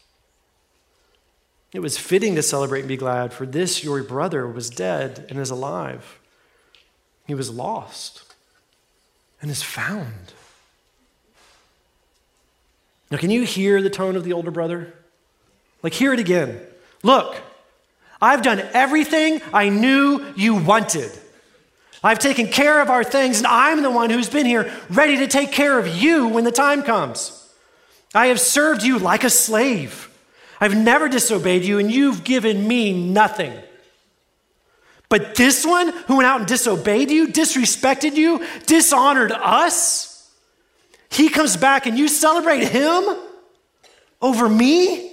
It 1.74 1.80
was 1.80 1.98
fitting 1.98 2.36
to 2.36 2.44
celebrate 2.44 2.80
and 2.82 2.90
be 2.90 2.98
glad, 2.98 3.32
for 3.32 3.46
this 3.46 3.84
your 3.84 4.04
brother 4.04 4.48
was 4.48 4.70
dead 4.70 5.26
and 5.30 5.40
is 5.40 5.50
alive. 5.50 6.20
He 7.28 7.34
was 7.34 7.50
lost 7.50 8.24
and 9.42 9.50
is 9.50 9.64
found. 9.64 10.34
Now, 13.10 13.18
can 13.18 13.30
you 13.30 13.44
hear 13.44 13.82
the 13.82 13.90
tone 13.90 14.16
of 14.16 14.24
the 14.24 14.34
older 14.34 14.52
brother? 14.52 14.94
Like, 15.84 15.94
hear 15.94 16.14
it 16.14 16.20
again. 16.20 16.62
Look, 17.04 17.36
I've 18.22 18.42
done 18.42 18.60
everything 18.74 19.42
I 19.54 19.70
knew 19.70 20.34
you 20.36 20.56
wanted. 20.56 21.12
I've 22.04 22.20
taken 22.20 22.48
care 22.48 22.82
of 22.82 22.90
our 22.90 23.04
things, 23.04 23.40
and 23.40 23.48
I'm 23.48 23.84
the 23.84 23.92
one 23.92 24.10
who's 24.10 24.30
been 24.30 24.46
here 24.46 24.72
ready 24.90 25.18
to 25.18 25.28
take 25.28 25.52
care 25.52 25.78
of 25.78 25.88
you 25.88 26.28
when 26.28 26.44
the 26.44 26.52
time 26.52 26.84
comes. 26.84 27.38
I 28.14 28.28
have 28.28 28.40
served 28.40 28.84
you 28.84 29.00
like 29.00 29.24
a 29.24 29.30
slave. 29.30 30.10
I've 30.60 30.76
never 30.76 31.08
disobeyed 31.08 31.64
you, 31.64 31.80
and 31.80 31.92
you've 31.92 32.24
given 32.24 32.68
me 32.68 32.92
nothing. 32.94 33.54
But 35.10 35.36
this 35.36 35.66
one 35.66 35.90
who 36.08 36.18
went 36.18 36.28
out 36.28 36.40
and 36.40 36.48
disobeyed 36.48 37.12
you, 37.12 37.28
disrespected 37.28 38.16
you, 38.16 38.46
dishonored 38.66 39.32
us, 39.32 40.12
he 41.10 41.28
comes 41.30 41.58
back 41.58 41.86
and 41.86 42.00
you 42.00 42.08
celebrate 42.08 42.64
him 42.64 43.04
over 44.22 44.48
me? 44.48 45.11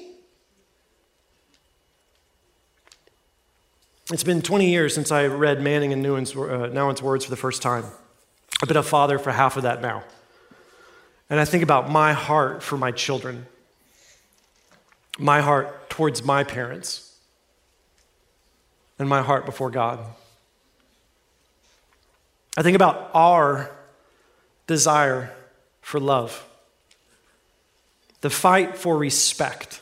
It's 4.10 4.24
been 4.24 4.40
20 4.40 4.70
years 4.70 4.94
since 4.94 5.12
I 5.12 5.26
read 5.26 5.60
Manning 5.60 5.92
and 5.92 6.02
Nouwen's, 6.02 6.34
uh, 6.34 7.02
words 7.02 7.24
for 7.24 7.30
the 7.30 7.36
first 7.36 7.60
time. 7.60 7.84
I've 8.62 8.68
been 8.68 8.76
a 8.76 8.82
father 8.82 9.18
for 9.18 9.30
half 9.30 9.56
of 9.56 9.64
that 9.64 9.82
now. 9.82 10.02
And 11.28 11.38
I 11.38 11.44
think 11.44 11.62
about 11.62 11.90
my 11.90 12.14
heart 12.14 12.62
for 12.62 12.76
my 12.76 12.90
children 12.90 13.46
my 15.18 15.40
heart 15.40 15.90
towards 15.90 16.24
my 16.24 16.44
parents 16.44 17.16
and 18.98 19.08
my 19.08 19.20
heart 19.20 19.44
before 19.44 19.70
God. 19.70 19.98
I 22.56 22.62
think 22.62 22.76
about 22.76 23.10
our 23.14 23.70
desire 24.66 25.32
for 25.80 25.98
love, 26.00 26.46
the 28.20 28.30
fight 28.30 28.76
for 28.76 28.96
respect, 28.96 29.80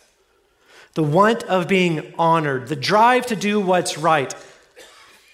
the 0.97 1.03
want 1.03 1.43
of 1.43 1.69
being 1.69 2.15
honored, 2.19 2.69
the 2.69 2.75
drive 2.75 3.27
to 3.27 3.37
do 3.37 3.61
what's 3.61 3.99
right, 3.99 4.35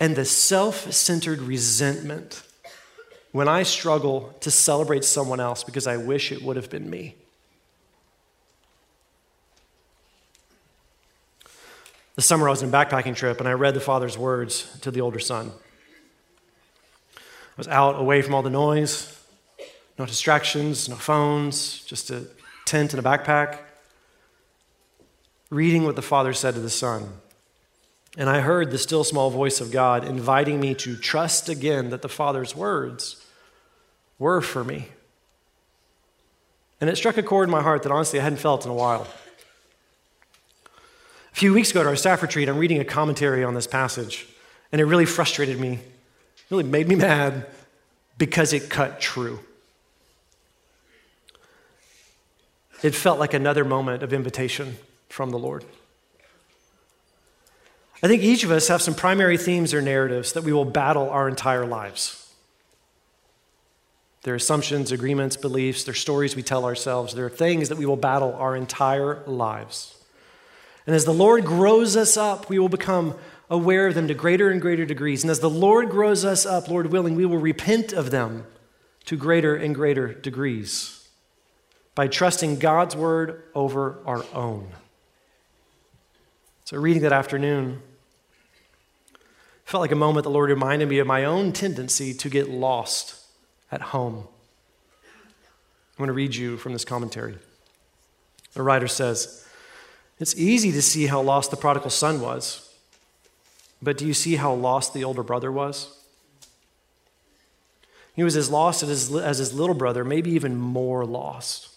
and 0.01 0.17
the 0.17 0.25
self 0.25 0.93
centered 0.93 1.41
resentment 1.41 2.43
when 3.31 3.47
I 3.47 3.63
struggle 3.63 4.35
to 4.41 4.51
celebrate 4.51 5.05
someone 5.05 5.39
else 5.39 5.63
because 5.63 5.87
I 5.87 5.99
wish 5.99 6.33
it 6.33 6.43
would 6.43 6.57
have 6.57 6.69
been 6.69 6.91
me. 6.91 7.15
The 12.17 12.23
summer 12.23 12.49
I 12.49 12.51
was 12.51 12.65
on 12.65 12.69
a 12.69 12.73
backpacking 12.73 13.15
trip 13.15 13.39
and 13.39 13.49
I 13.49 13.53
read 13.53 13.75
the 13.75 13.81
father's 13.81 14.19
words 14.19 14.77
to 14.81 14.91
the 14.91 15.01
older 15.01 15.21
son. 15.21 15.53
I 17.17 17.21
was 17.57 17.69
out 17.69 18.01
away 18.01 18.21
from 18.21 18.35
all 18.35 18.43
the 18.43 18.51
noise, 18.51 19.17
no 19.97 20.07
distractions, 20.07 20.89
no 20.89 20.97
phones, 20.97 21.85
just 21.85 22.11
a 22.11 22.27
tent 22.67 22.95
and 22.95 23.07
a 23.07 23.09
backpack, 23.09 23.59
reading 25.53 25.85
what 25.85 25.97
the 25.97 26.03
father 26.03 26.33
said 26.33 26.55
to 26.55 26.61
the 26.61 26.71
son. 26.71 27.07
And 28.17 28.31
I 28.31 28.41
heard 28.41 28.71
the 28.71 28.79
still 28.79 29.05
small 29.05 29.29
voice 29.31 29.61
of 29.61 29.71
God 29.71 30.03
inviting 30.03 30.59
me 30.59 30.75
to 30.77 30.97
trust 30.97 31.51
again 31.51 31.91
that 31.91 32.01
the 32.01 32.09
father's 32.09 32.57
words 32.57 33.23
were 34.19 34.41
for 34.41 34.65
me. 34.65 34.89
And 36.81 36.89
it 36.89 36.97
struck 36.97 37.19
a 37.19 37.23
chord 37.23 37.49
in 37.49 37.53
my 37.53 37.61
heart 37.61 37.83
that 37.83 37.93
honestly 37.93 38.19
I 38.19 38.23
hadn't 38.23 38.39
felt 38.39 38.65
in 38.65 38.71
a 38.71 38.75
while. 38.75 39.07
A 41.33 41.37
few 41.37 41.53
weeks 41.53 41.71
ago 41.71 41.81
at 41.81 41.87
our 41.87 41.97
staff 41.97 42.23
retreat, 42.23 42.49
I'm 42.49 42.59
reading 42.59 42.81
a 42.81 42.85
commentary 42.85 43.45
on 43.45 43.53
this 43.53 43.67
passage, 43.67 44.27
and 44.73 44.81
it 44.81 44.87
really 44.87 45.07
frustrated 45.07 45.61
me, 45.61 45.81
really 46.49 46.65
made 46.65 46.89
me 46.89 46.95
mad 46.95 47.47
because 48.17 48.55
it 48.55 48.71
cut 48.71 49.01
true. 49.01 49.39
It 52.83 52.95
felt 52.95 53.19
like 53.19 53.35
another 53.35 53.67
moment 53.67 54.03
of 54.03 54.15
invitation 54.15 54.77
from 55.13 55.29
the 55.29 55.39
Lord. 55.39 55.63
I 58.03 58.09
think 58.09 58.23
each 58.23 58.45
of 58.45 58.51
us 58.51 58.69
have 58.69 58.81
some 58.81 58.95
primary 58.95 59.37
themes 59.37 59.75
or 59.75 59.83
narratives 59.83 60.33
that 60.33 60.43
we 60.43 60.55
will 60.55 60.65
battle 60.65 61.11
our 61.11 61.29
entire 61.29 61.67
lives. 61.67 62.33
There 64.23 64.33
are 64.33 64.39
assumptions, 64.39 64.91
agreements, 64.91 65.37
beliefs, 65.37 65.85
there 65.85 65.93
are 65.93 65.95
stories 65.95 66.35
we 66.35 66.43
tell 66.43 66.65
ourselves, 66.65 67.15
there 67.15 67.27
are 67.27 67.31
things 67.31 67.69
that 67.69 67.77
we 67.77 67.85
will 67.85 67.97
battle 67.97 68.33
our 68.35 68.57
entire 68.57 69.23
lives. 69.27 69.95
And 70.87 70.97
as 70.97 71.05
the 71.05 71.13
Lord 71.13 71.45
grows 71.45 71.95
us 71.95 72.17
up, 72.17 72.49
we 72.49 72.59
will 72.59 72.71
become 72.71 73.15
aware 73.51 73.87
of 73.87 73.95
them 73.95 74.09
to 74.09 74.15
greater 74.15 74.51
and 74.51 74.63
greater 74.63 74.87
degrees. 74.87 75.23
And 75.23 75.31
as 75.31 75.41
the 75.41 75.51
Lord 75.51 75.91
grows 75.91 76.25
us 76.25 76.47
up, 76.47 76.69
Lord 76.69 76.87
willing, 76.87 77.17
we 77.17 77.27
will 77.27 77.39
repent 77.39 77.93
of 77.93 78.11
them 78.11 78.47
to 79.05 79.17
greater 79.17 79.55
and 79.55 79.75
greater 79.75 80.15
degrees 80.15 81.07
by 81.95 82.09
trusting 82.09 82.59
God's 82.59 82.97
word 82.97 83.43
over 83.55 83.99
our 84.07 84.25
own. 84.33 84.69
So, 86.73 86.79
reading 86.79 87.03
that 87.03 87.13
afternoon, 87.13 87.83
felt 89.67 89.83
like 89.83 89.93
a 89.93 89.95
moment 89.95 90.25
the 90.25 90.31
Lord 90.31 90.49
reminded 90.49 90.89
me 90.89 91.01
of 91.01 91.07
my 91.07 91.23
own 91.23 91.53
tendency 91.53 92.15
to 92.15 92.31
get 92.31 92.49
lost 92.49 93.15
at 93.71 93.83
home. 93.83 94.27
I'm 95.05 95.99
going 95.99 96.07
to 96.07 96.15
read 96.15 96.35
you 96.35 96.57
from 96.57 96.73
this 96.73 96.87
commentary. 96.87 97.35
The 98.55 98.63
writer 98.63 98.89
says, 98.89 99.47
it's 100.19 100.35
easy 100.39 100.73
to 100.73 100.81
see 100.81 101.09
how 101.09 101.21
lost 101.21 101.51
the 101.51 101.59
prodigal 101.59 101.91
son 101.91 102.23
was. 102.23 102.75
But 103.83 103.99
do 103.99 104.07
you 104.07 104.15
see 104.15 104.37
how 104.37 104.55
lost 104.55 104.95
the 104.95 105.05
older 105.05 105.23
brother 105.23 105.53
was? 105.53 105.95
He 108.17 108.25
was 108.25 108.35
as 108.35 108.49
lost 108.49 108.83
as 108.83 109.15
as 109.15 109.37
his 109.37 109.53
little 109.53 109.77
brother, 109.77 110.05
maybe 110.05 110.31
even 110.31 110.57
more 110.57 111.05
lost, 111.05 111.69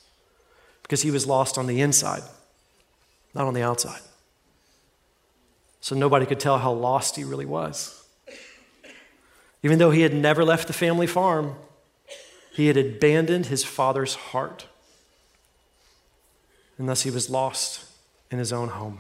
because 0.84 1.02
he 1.02 1.12
was 1.12 1.28
lost 1.28 1.58
on 1.58 1.68
the 1.68 1.82
inside, 1.82 2.24
not 3.34 3.46
on 3.46 3.54
the 3.54 3.62
outside. 3.62 4.00
So 5.86 5.96
nobody 5.96 6.26
could 6.26 6.40
tell 6.40 6.58
how 6.58 6.72
lost 6.72 7.16
he 7.16 7.24
really 7.24 7.46
was. 7.46 8.04
Even 9.62 9.78
though 9.78 9.92
he 9.92 10.02
had 10.02 10.16
never 10.16 10.44
left 10.44 10.66
the 10.66 10.74
family 10.74 11.06
farm, 11.06 11.54
he 12.52 12.66
had 12.66 12.76
abandoned 12.76 13.46
his 13.46 13.64
father's 13.64 14.16
heart. 14.16 14.66
And 16.80 16.90
thus 16.90 17.04
he 17.04 17.12
was 17.12 17.30
lost 17.30 17.86
in 18.32 18.40
his 18.40 18.52
own 18.52 18.70
home. 18.70 18.98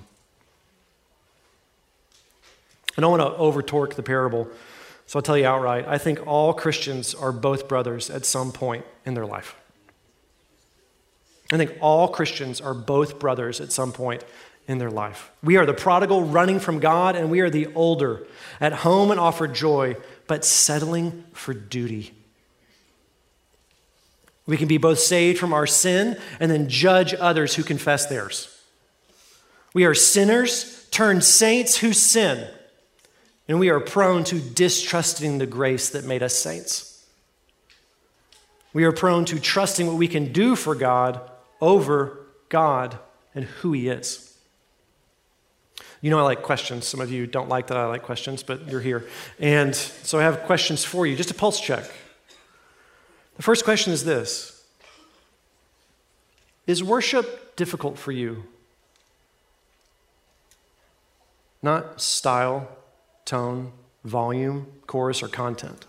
I 2.96 3.02
don't 3.02 3.18
want 3.18 3.34
to 3.34 3.36
over 3.36 3.64
torque 3.64 3.96
the 3.96 4.04
parable, 4.04 4.48
so 5.08 5.18
I'll 5.18 5.24
tell 5.24 5.40
you 5.40 5.48
outright. 5.48 5.88
I 5.88 5.98
think 5.98 6.28
all 6.28 6.54
Christians 6.54 7.16
are 7.16 7.32
both 7.32 7.68
brothers 7.68 8.12
at 8.12 8.28
some 8.28 8.52
point 8.52 8.86
in 9.08 9.16
their 9.16 9.26
life. 9.26 9.56
I 11.52 11.58
think 11.58 11.78
all 11.82 12.10
Christians 12.10 12.62
are 12.62 12.76
both 12.76 13.18
brothers 13.18 13.60
at 13.60 13.72
some 13.72 13.92
point 13.92 14.24
in 14.68 14.78
their 14.78 14.92
life. 14.92 15.32
We 15.44 15.58
are 15.58 15.66
the 15.66 15.74
prodigal 15.74 16.24
running 16.24 16.60
from 16.60 16.80
God, 16.80 17.16
and 17.16 17.30
we 17.30 17.42
are 17.42 17.50
the 17.50 17.68
older 17.76 18.26
at 18.60 18.74
home 18.74 19.12
and 19.12 19.20
offer 19.20 19.48
joy, 19.48 19.96
but 20.28 20.44
settling 20.44 21.24
for 21.34 21.54
duty. 21.54 22.14
We 24.48 24.58
can 24.58 24.68
be 24.68 24.78
both 24.78 25.00
saved 25.00 25.40
from 25.40 25.54
our 25.54 25.68
sin 25.68 26.20
and 26.40 26.52
then 26.52 26.70
judge 26.70 27.14
others 27.14 27.56
who 27.56 27.64
confess 27.64 28.06
theirs. 28.06 28.52
We 29.74 29.86
are 29.86 29.96
sinners 29.96 30.88
turned 30.92 31.24
saints 31.24 31.78
who 31.78 31.94
sin, 31.94 32.48
and 33.48 33.60
we 33.60 33.70
are 33.70 33.80
prone 33.80 34.24
to 34.26 34.40
distrusting 34.40 35.38
the 35.38 35.46
grace 35.46 35.90
that 35.90 36.06
made 36.06 36.24
us 36.24 36.36
saints. 36.36 37.06
We 38.74 38.84
are 38.84 38.92
prone 38.92 39.26
to 39.26 39.40
trusting 39.40 39.88
what 39.88 39.98
we 39.98 40.08
can 40.08 40.32
do 40.32 40.56
for 40.56 40.76
God 40.76 41.20
over 41.60 42.26
God 42.50 42.98
and 43.34 43.46
who 43.46 43.74
He 43.74 43.90
is. 43.90 44.25
You 46.06 46.12
know, 46.12 46.20
I 46.20 46.22
like 46.22 46.44
questions. 46.44 46.88
Some 46.88 47.02
of 47.02 47.12
you 47.12 47.26
don't 47.26 47.50
like 47.50 47.66
that 47.66 47.78
I 47.78 47.88
like 47.88 48.04
questions, 48.04 48.44
but 48.44 48.68
you're 48.70 48.80
here. 48.80 49.08
And 49.40 49.76
so 49.76 50.20
I 50.20 50.22
have 50.22 50.44
questions 50.44 50.86
for 50.86 51.08
you, 51.08 51.16
just 51.16 51.32
a 51.32 51.34
pulse 51.34 51.60
check. 51.60 51.84
The 53.38 53.42
first 53.42 53.64
question 53.64 53.92
is 53.92 54.04
this 54.04 54.64
Is 56.68 56.84
worship 56.84 57.56
difficult 57.56 57.98
for 57.98 58.12
you? 58.12 58.44
Not 61.64 62.00
style, 62.00 62.70
tone, 63.26 63.72
volume, 64.04 64.68
chorus, 64.86 65.24
or 65.24 65.28
content, 65.28 65.88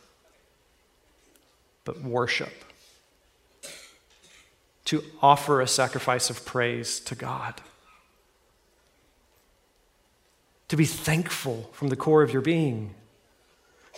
but 1.84 2.00
worship 2.00 2.54
to 4.86 5.04
offer 5.20 5.60
a 5.60 5.66
sacrifice 5.66 6.30
of 6.30 6.46
praise 6.46 7.00
to 7.00 7.14
God. 7.14 7.60
To 10.68 10.76
be 10.76 10.84
thankful 10.84 11.70
from 11.72 11.88
the 11.88 11.96
core 11.96 12.22
of 12.22 12.32
your 12.32 12.42
being, 12.42 12.94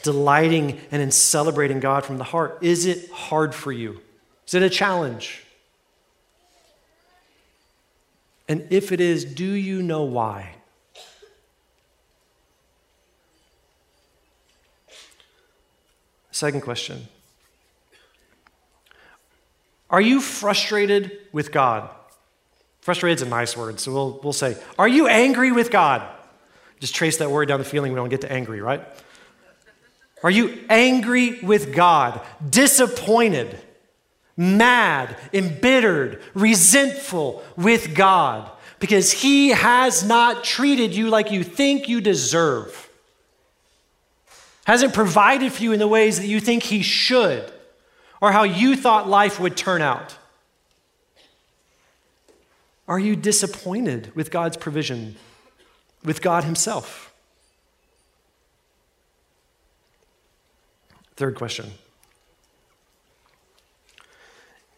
delighting 0.02 0.80
and 0.90 1.00
in 1.00 1.10
celebrating 1.10 1.80
God 1.80 2.04
from 2.04 2.18
the 2.18 2.24
heart. 2.24 2.58
Is 2.60 2.84
it 2.86 3.10
hard 3.10 3.54
for 3.54 3.72
you? 3.72 4.00
Is 4.46 4.54
it 4.54 4.62
a 4.62 4.70
challenge? 4.70 5.44
And 8.48 8.66
if 8.70 8.92
it 8.92 9.00
is, 9.00 9.24
do 9.24 9.44
you 9.44 9.82
know 9.82 10.04
why? 10.04 10.54
Second 16.30 16.60
question 16.60 17.08
are 19.90 20.00
you 20.00 20.20
frustrated 20.20 21.18
with 21.32 21.50
God? 21.50 21.88
Frustrated 22.80 23.18
is 23.18 23.22
a 23.22 23.28
nice 23.28 23.56
word, 23.56 23.80
so 23.80 23.92
we'll, 23.92 24.20
we'll 24.22 24.32
say, 24.32 24.56
Are 24.78 24.88
you 24.88 25.08
angry 25.08 25.50
with 25.50 25.70
God? 25.70 26.06
Just 26.80 26.94
trace 26.94 27.16
that 27.18 27.30
word 27.30 27.48
down 27.48 27.58
the 27.58 27.64
feeling, 27.64 27.92
we 27.92 27.96
don't 27.96 28.08
get 28.08 28.20
to 28.22 28.32
angry, 28.32 28.60
right? 28.60 28.82
Are 30.22 30.30
you 30.30 30.64
angry 30.68 31.40
with 31.40 31.74
God? 31.74 32.20
Disappointed, 32.48 33.58
mad, 34.36 35.16
embittered, 35.32 36.22
resentful 36.34 37.42
with 37.56 37.94
God 37.94 38.50
because 38.78 39.12
He 39.12 39.50
has 39.50 40.04
not 40.04 40.44
treated 40.44 40.94
you 40.94 41.08
like 41.08 41.30
you 41.30 41.44
think 41.44 41.88
you 41.88 42.00
deserve, 42.00 42.88
hasn't 44.64 44.94
provided 44.94 45.52
for 45.52 45.62
you 45.62 45.72
in 45.72 45.78
the 45.78 45.88
ways 45.88 46.18
that 46.18 46.26
you 46.26 46.40
think 46.40 46.62
He 46.64 46.82
should 46.82 47.52
or 48.20 48.32
how 48.32 48.42
you 48.42 48.76
thought 48.76 49.08
life 49.08 49.38
would 49.40 49.56
turn 49.56 49.82
out? 49.82 50.16
Are 52.86 52.98
you 52.98 53.16
disappointed 53.16 54.14
with 54.14 54.30
God's 54.30 54.56
provision, 54.56 55.16
with 56.04 56.22
God 56.22 56.44
Himself? 56.44 57.12
Third 61.16 61.34
question 61.34 61.72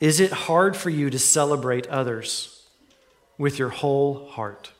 Is 0.00 0.20
it 0.20 0.32
hard 0.32 0.76
for 0.76 0.90
you 0.90 1.10
to 1.10 1.18
celebrate 1.18 1.86
others 1.88 2.66
with 3.38 3.58
your 3.58 3.68
whole 3.68 4.26
heart? 4.28 4.70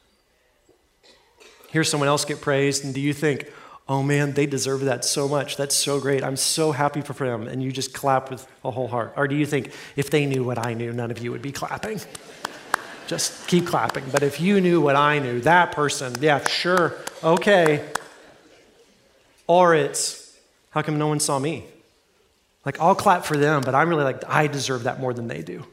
Hear 1.71 1.85
someone 1.85 2.09
else 2.09 2.25
get 2.25 2.41
praised, 2.41 2.85
and 2.85 2.93
do 2.93 3.01
you 3.01 3.13
think, 3.13 3.49
oh 3.91 4.05
man, 4.05 4.33
they 4.33 4.47
deserve 4.47 4.83
that 4.83 5.05
so 5.05 5.27
much. 5.27 5.57
That's 5.57 5.75
so 5.75 6.01
great. 6.01 6.23
I'm 6.23 6.37
so 6.37 6.71
happy 6.71 7.01
for 7.01 7.13
them. 7.13 7.49
And 7.49 7.61
you 7.61 7.73
just 7.73 7.93
clap 7.93 8.31
with 8.31 8.47
a 8.65 8.71
whole 8.71 8.87
heart. 8.87 9.15
Or 9.17 9.27
do 9.27 9.35
you 9.35 9.45
think, 9.45 9.73
if 9.97 10.11
they 10.11 10.27
knew 10.27 10.45
what 10.45 10.65
I 10.65 10.75
knew, 10.75 10.93
none 10.93 11.11
of 11.11 11.19
you 11.19 11.33
would 11.33 11.43
be 11.43 11.51
clapping? 11.51 12.01
Just 13.11 13.49
keep 13.49 13.67
clapping. 13.67 14.05
But 14.13 14.23
if 14.23 14.41
you 14.41 14.61
knew 14.61 14.81
what 14.81 14.95
I 14.95 15.19
knew, 15.19 15.41
that 15.41 15.73
person, 15.73 16.15
yeah, 16.21 16.47
sure, 16.47 16.95
okay. 17.25 17.85
Or 19.49 19.75
it's, 19.75 20.39
how 20.71 20.83
come 20.83 20.97
no 20.97 21.09
one 21.09 21.19
saw 21.19 21.41
me? 21.41 21.65
Like, 22.65 22.79
I'll 22.79 22.95
clap 22.95 23.25
for 23.25 23.37
them, 23.37 23.63
but 23.63 23.75
I'm 23.75 23.89
really 23.89 24.05
like, 24.05 24.23
I 24.29 24.47
deserve 24.47 24.85
that 24.85 25.01
more 25.01 25.13
than 25.13 25.27
they 25.27 25.43
do. 25.43 25.67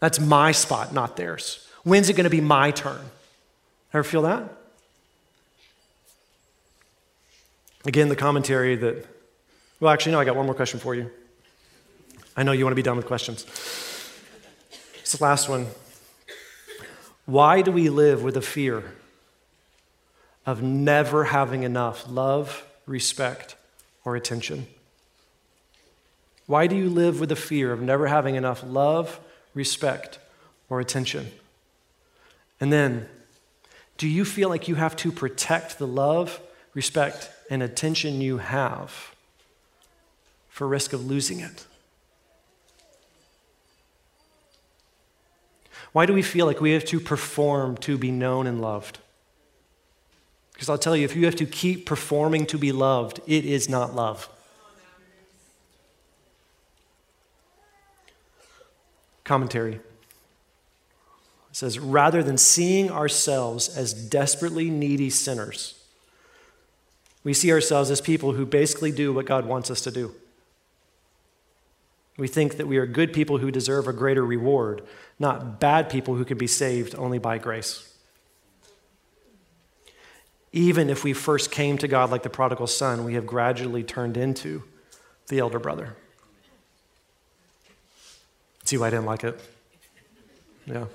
That's 0.00 0.18
my 0.18 0.50
spot, 0.50 0.92
not 0.92 1.16
theirs. 1.16 1.64
When's 1.84 2.08
it 2.08 2.14
going 2.14 2.24
to 2.24 2.30
be 2.30 2.40
my 2.40 2.72
turn? 2.72 3.00
Ever 3.94 4.02
feel 4.02 4.22
that? 4.22 4.42
Again, 7.84 8.08
the 8.08 8.16
commentary 8.16 8.74
that, 8.74 9.06
well, 9.78 9.92
actually, 9.92 10.12
no, 10.12 10.18
I 10.18 10.24
got 10.24 10.34
one 10.34 10.46
more 10.46 10.54
question 10.54 10.80
for 10.80 10.96
you. 10.96 11.12
I 12.36 12.42
know 12.42 12.50
you 12.50 12.64
want 12.64 12.72
to 12.72 12.76
be 12.76 12.82
done 12.82 12.96
with 12.96 13.06
questions. 13.06 13.44
It's 15.00 15.16
the 15.16 15.22
last 15.22 15.48
one. 15.48 15.68
Why 17.28 17.60
do 17.60 17.70
we 17.70 17.90
live 17.90 18.22
with 18.22 18.38
a 18.38 18.40
fear 18.40 18.82
of 20.46 20.62
never 20.62 21.24
having 21.24 21.62
enough 21.62 22.08
love, 22.08 22.64
respect, 22.86 23.54
or 24.02 24.16
attention? 24.16 24.66
Why 26.46 26.66
do 26.66 26.74
you 26.74 26.88
live 26.88 27.20
with 27.20 27.28
the 27.28 27.36
fear 27.36 27.70
of 27.70 27.82
never 27.82 28.06
having 28.06 28.36
enough 28.36 28.62
love, 28.64 29.20
respect, 29.52 30.18
or 30.70 30.80
attention? 30.80 31.30
And 32.60 32.72
then, 32.72 33.06
do 33.98 34.08
you 34.08 34.24
feel 34.24 34.48
like 34.48 34.66
you 34.66 34.76
have 34.76 34.96
to 34.96 35.12
protect 35.12 35.78
the 35.78 35.86
love, 35.86 36.40
respect, 36.72 37.28
and 37.50 37.62
attention 37.62 38.22
you 38.22 38.38
have 38.38 39.14
for 40.48 40.66
risk 40.66 40.94
of 40.94 41.04
losing 41.04 41.40
it? 41.40 41.66
Why 45.98 46.06
do 46.06 46.12
we 46.12 46.22
feel 46.22 46.46
like 46.46 46.60
we 46.60 46.70
have 46.74 46.84
to 46.84 47.00
perform 47.00 47.76
to 47.78 47.98
be 47.98 48.12
known 48.12 48.46
and 48.46 48.60
loved? 48.60 49.00
Because 50.52 50.68
I'll 50.68 50.78
tell 50.78 50.96
you, 50.96 51.04
if 51.04 51.16
you 51.16 51.24
have 51.24 51.34
to 51.34 51.44
keep 51.44 51.86
performing 51.86 52.46
to 52.46 52.56
be 52.56 52.70
loved, 52.70 53.20
it 53.26 53.44
is 53.44 53.68
not 53.68 53.96
love. 53.96 54.28
Commentary 59.24 59.74
it 59.74 59.82
says, 61.50 61.80
rather 61.80 62.22
than 62.22 62.38
seeing 62.38 62.92
ourselves 62.92 63.68
as 63.68 63.92
desperately 63.92 64.70
needy 64.70 65.10
sinners, 65.10 65.82
we 67.24 67.34
see 67.34 67.50
ourselves 67.50 67.90
as 67.90 68.00
people 68.00 68.34
who 68.34 68.46
basically 68.46 68.92
do 68.92 69.12
what 69.12 69.26
God 69.26 69.46
wants 69.46 69.68
us 69.68 69.80
to 69.80 69.90
do. 69.90 70.14
We 72.16 72.28
think 72.28 72.56
that 72.56 72.68
we 72.68 72.76
are 72.76 72.86
good 72.86 73.12
people 73.12 73.38
who 73.38 73.50
deserve 73.50 73.88
a 73.88 73.92
greater 73.92 74.24
reward, 74.24 74.82
not 75.18 75.60
bad 75.60 75.90
people 75.90 76.14
who 76.14 76.24
can 76.24 76.38
be 76.38 76.46
saved 76.46 76.94
only 76.94 77.18
by 77.18 77.38
grace. 77.38 77.84
Even 80.52 80.88
if 80.88 81.04
we 81.04 81.12
first 81.12 81.50
came 81.50 81.76
to 81.78 81.88
God 81.88 82.10
like 82.10 82.22
the 82.22 82.30
prodigal 82.30 82.66
son, 82.66 83.04
we 83.04 83.14
have 83.14 83.26
gradually 83.26 83.82
turned 83.82 84.16
into 84.16 84.62
the 85.28 85.40
elder 85.40 85.58
brother. 85.58 85.96
See 88.64 88.78
why 88.78 88.88
I 88.88 88.90
didn't 88.90 89.06
like 89.06 89.24
it? 89.24 89.38
Yeah. 90.66 90.86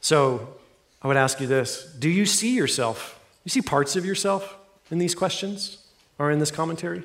So 0.00 0.56
I 1.02 1.08
would 1.08 1.16
ask 1.16 1.40
you 1.40 1.46
this 1.46 1.84
Do 1.98 2.08
you 2.08 2.26
see 2.26 2.54
yourself? 2.54 3.18
You 3.44 3.50
see 3.50 3.62
parts 3.62 3.96
of 3.96 4.04
yourself 4.04 4.56
in 4.90 4.98
these 4.98 5.14
questions 5.14 5.78
or 6.18 6.30
in 6.30 6.38
this 6.38 6.50
commentary? 6.50 7.04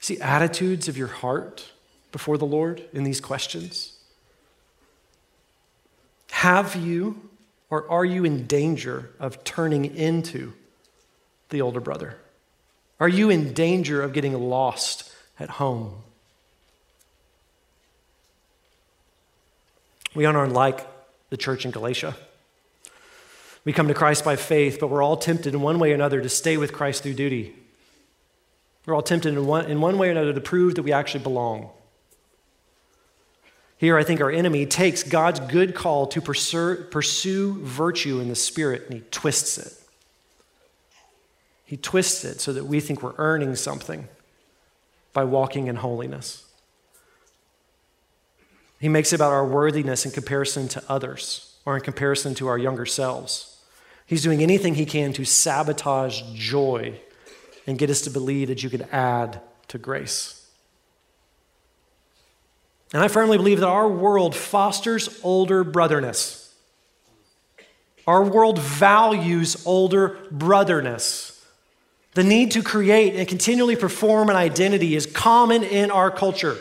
See 0.00 0.20
attitudes 0.20 0.88
of 0.88 0.98
your 0.98 1.08
heart 1.08 1.70
before 2.12 2.36
the 2.36 2.44
Lord 2.44 2.84
in 2.92 3.04
these 3.04 3.20
questions? 3.20 3.93
Have 6.44 6.76
you 6.76 7.30
Or 7.70 7.90
are 7.90 8.04
you 8.04 8.26
in 8.26 8.46
danger 8.46 9.10
of 9.18 9.42
turning 9.44 9.96
into 9.96 10.52
the 11.48 11.62
older 11.62 11.80
brother? 11.80 12.18
Are 13.00 13.08
you 13.08 13.30
in 13.30 13.54
danger 13.54 14.02
of 14.02 14.12
getting 14.12 14.38
lost 14.38 15.10
at 15.40 15.48
home? 15.48 15.94
We 20.14 20.26
aren't 20.26 20.52
like 20.52 20.86
the 21.30 21.38
church 21.38 21.64
in 21.64 21.70
Galatia. 21.70 22.14
We 23.64 23.72
come 23.72 23.88
to 23.88 23.94
Christ 23.94 24.22
by 24.22 24.36
faith, 24.36 24.76
but 24.78 24.88
we're 24.88 25.02
all 25.02 25.16
tempted 25.16 25.54
in 25.54 25.62
one 25.62 25.78
way 25.78 25.92
or 25.92 25.94
another 25.94 26.20
to 26.20 26.28
stay 26.28 26.58
with 26.58 26.74
Christ 26.74 27.02
through 27.02 27.14
duty. 27.14 27.56
We're 28.84 28.94
all 28.94 29.02
tempted 29.02 29.32
in 29.32 29.46
one, 29.46 29.64
in 29.64 29.80
one 29.80 29.96
way 29.96 30.08
or 30.08 30.10
another 30.10 30.34
to 30.34 30.40
prove 30.42 30.74
that 30.74 30.82
we 30.82 30.92
actually 30.92 31.24
belong. 31.24 31.70
Here, 33.84 33.98
I 33.98 34.02
think 34.02 34.22
our 34.22 34.30
enemy 34.30 34.64
takes 34.64 35.02
God's 35.02 35.40
good 35.40 35.74
call 35.74 36.06
to 36.06 36.22
pursue, 36.22 37.58
virtue 37.60 38.18
in 38.18 38.30
the 38.30 38.34
Spirit 38.34 38.84
and 38.86 38.94
he 38.94 39.00
twists 39.10 39.58
it. 39.58 39.74
He 41.66 41.76
twists 41.76 42.24
it 42.24 42.40
so 42.40 42.54
that 42.54 42.64
we 42.64 42.80
think 42.80 43.02
we're 43.02 43.12
earning 43.18 43.56
something 43.56 44.08
by 45.12 45.24
walking 45.24 45.66
in 45.66 45.76
holiness. 45.76 46.46
He 48.80 48.88
makes 48.88 49.12
it 49.12 49.16
about 49.16 49.32
our 49.34 49.46
worthiness 49.46 50.06
in 50.06 50.12
comparison 50.12 50.66
to 50.68 50.82
others 50.88 51.54
or 51.66 51.76
in 51.76 51.82
comparison 51.82 52.34
to 52.36 52.46
our 52.46 52.56
younger 52.56 52.86
selves. 52.86 53.60
He's 54.06 54.22
doing 54.22 54.42
anything 54.42 54.76
he 54.76 54.86
can 54.86 55.12
to 55.12 55.26
sabotage 55.26 56.22
joy 56.32 56.98
and 57.66 57.78
get 57.78 57.90
us 57.90 58.00
to 58.00 58.10
believe 58.10 58.48
that 58.48 58.62
you 58.62 58.70
can 58.70 58.88
add 58.92 59.42
to 59.68 59.76
grace. 59.76 60.33
And 62.94 63.02
I 63.02 63.08
firmly 63.08 63.36
believe 63.36 63.58
that 63.58 63.66
our 63.66 63.88
world 63.88 64.36
fosters 64.36 65.20
older 65.24 65.64
brotherness. 65.64 66.54
Our 68.06 68.22
world 68.22 68.60
values 68.60 69.66
older 69.66 70.16
brotherness. 70.30 71.44
The 72.12 72.22
need 72.22 72.52
to 72.52 72.62
create 72.62 73.16
and 73.16 73.26
continually 73.26 73.74
perform 73.74 74.30
an 74.30 74.36
identity 74.36 74.94
is 74.94 75.06
common 75.06 75.64
in 75.64 75.90
our 75.90 76.08
culture. 76.08 76.56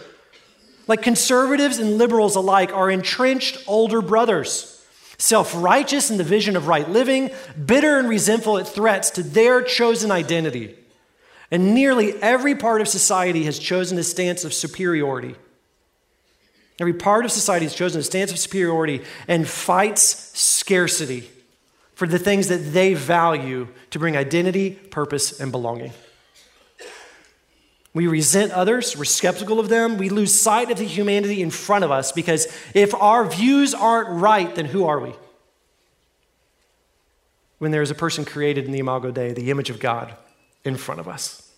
Like 0.87 1.03
conservatives 1.03 1.77
and 1.77 1.99
liberals 1.99 2.35
alike 2.35 2.73
are 2.73 2.89
entrenched 2.89 3.63
older 3.67 4.01
brothers, 4.01 4.83
self 5.19 5.53
righteous 5.55 6.09
in 6.09 6.17
the 6.17 6.23
vision 6.23 6.55
of 6.55 6.67
right 6.67 6.89
living, 6.89 7.29
bitter 7.63 7.99
and 7.99 8.09
resentful 8.09 8.57
at 8.57 8.67
threats 8.67 9.11
to 9.11 9.21
their 9.21 9.61
chosen 9.61 10.09
identity. 10.09 10.75
And 11.51 11.75
nearly 11.75 12.19
every 12.23 12.55
part 12.55 12.81
of 12.81 12.87
society 12.87 13.43
has 13.43 13.59
chosen 13.59 13.99
a 13.99 14.03
stance 14.03 14.43
of 14.43 14.51
superiority. 14.51 15.35
Every 16.79 16.93
part 16.93 17.25
of 17.25 17.31
society 17.31 17.65
has 17.65 17.75
chosen 17.75 18.01
a 18.01 18.03
stance 18.03 18.31
of 18.31 18.39
superiority 18.39 19.03
and 19.27 19.47
fights 19.47 20.31
scarcity 20.38 21.29
for 21.93 22.07
the 22.07 22.19
things 22.19 22.47
that 22.47 22.57
they 22.57 22.93
value 22.95 23.67
to 23.91 23.99
bring 23.99 24.17
identity, 24.17 24.71
purpose, 24.71 25.39
and 25.39 25.51
belonging. 25.51 25.91
We 27.93 28.07
resent 28.07 28.51
others, 28.53 28.97
we're 28.97 29.05
skeptical 29.05 29.59
of 29.59 29.69
them, 29.69 29.97
we 29.99 30.09
lose 30.09 30.33
sight 30.33 30.71
of 30.71 30.79
the 30.79 30.83
humanity 30.83 31.43
in 31.43 31.51
front 31.51 31.83
of 31.83 31.91
us 31.91 32.12
because 32.12 32.47
if 32.73 32.95
our 32.95 33.23
views 33.23 33.75
aren't 33.75 34.09
right, 34.09 34.53
then 34.55 34.65
who 34.65 34.86
are 34.86 34.99
we? 34.99 35.13
When 37.59 37.69
there 37.69 37.83
is 37.83 37.91
a 37.91 37.95
person 37.95 38.25
created 38.25 38.65
in 38.65 38.71
the 38.71 38.79
Imago 38.79 39.12
Dei, 39.12 39.33
the 39.33 39.51
image 39.51 39.69
of 39.69 39.79
God, 39.79 40.15
in 40.65 40.75
front 40.75 41.01
of 41.01 41.07
us. 41.07 41.51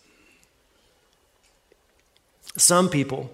Some 2.58 2.90
people 2.90 3.32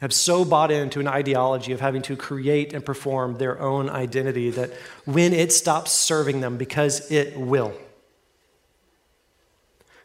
have 0.00 0.12
so 0.12 0.44
bought 0.44 0.70
into 0.70 0.98
an 0.98 1.06
ideology 1.06 1.72
of 1.72 1.80
having 1.80 2.00
to 2.02 2.16
create 2.16 2.72
and 2.72 2.84
perform 2.84 3.36
their 3.36 3.60
own 3.60 3.90
identity 3.90 4.50
that 4.50 4.70
when 5.04 5.32
it 5.32 5.52
stops 5.52 5.92
serving 5.92 6.40
them, 6.40 6.56
because 6.56 7.10
it 7.10 7.36
will, 7.36 7.72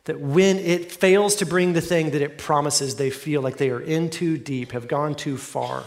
that 0.04 0.20
when 0.20 0.58
it 0.60 0.92
fails 0.92 1.36
to 1.36 1.46
bring 1.46 1.74
the 1.74 1.82
thing 1.82 2.12
that 2.12 2.22
it 2.22 2.38
promises, 2.38 2.96
they 2.96 3.10
feel 3.10 3.42
like 3.42 3.58
they 3.58 3.70
are 3.70 3.80
in 3.80 4.10
too 4.10 4.38
deep, 4.38 4.74
have 4.74 4.88
gone 4.88 5.16
too 5.16 5.38
far, 5.38 5.84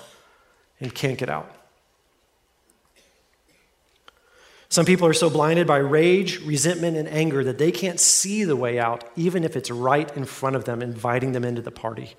and 0.80 0.94
can't 0.94 1.18
get 1.18 1.28
out. 1.28 1.54
Some 4.70 4.84
people 4.84 5.06
are 5.06 5.14
so 5.14 5.30
blinded 5.30 5.66
by 5.66 5.78
rage, 5.78 6.40
resentment, 6.40 6.96
and 6.96 7.08
anger 7.08 7.42
that 7.44 7.58
they 7.58 7.72
can't 7.72 8.00
see 8.00 8.44
the 8.44 8.56
way 8.56 8.78
out, 8.78 9.04
even 9.16 9.44
if 9.44 9.56
it's 9.56 9.70
right 9.70 10.14
in 10.16 10.24
front 10.24 10.56
of 10.56 10.64
them, 10.64 10.82
inviting 10.82 11.32
them 11.32 11.44
into 11.44 11.62
the 11.62 11.70
party. 11.70 12.16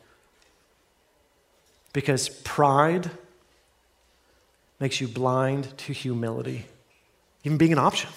Because 1.93 2.29
pride 2.29 3.09
makes 4.79 5.01
you 5.01 5.07
blind 5.07 5.77
to 5.79 5.93
humility, 5.93 6.65
even 7.43 7.57
being 7.57 7.73
an 7.73 7.79
option. 7.79 8.09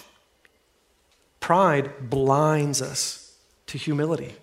Pride 1.39 2.09
blinds 2.09 2.81
us 2.81 3.35
to 3.67 3.77
humility. 3.77 4.33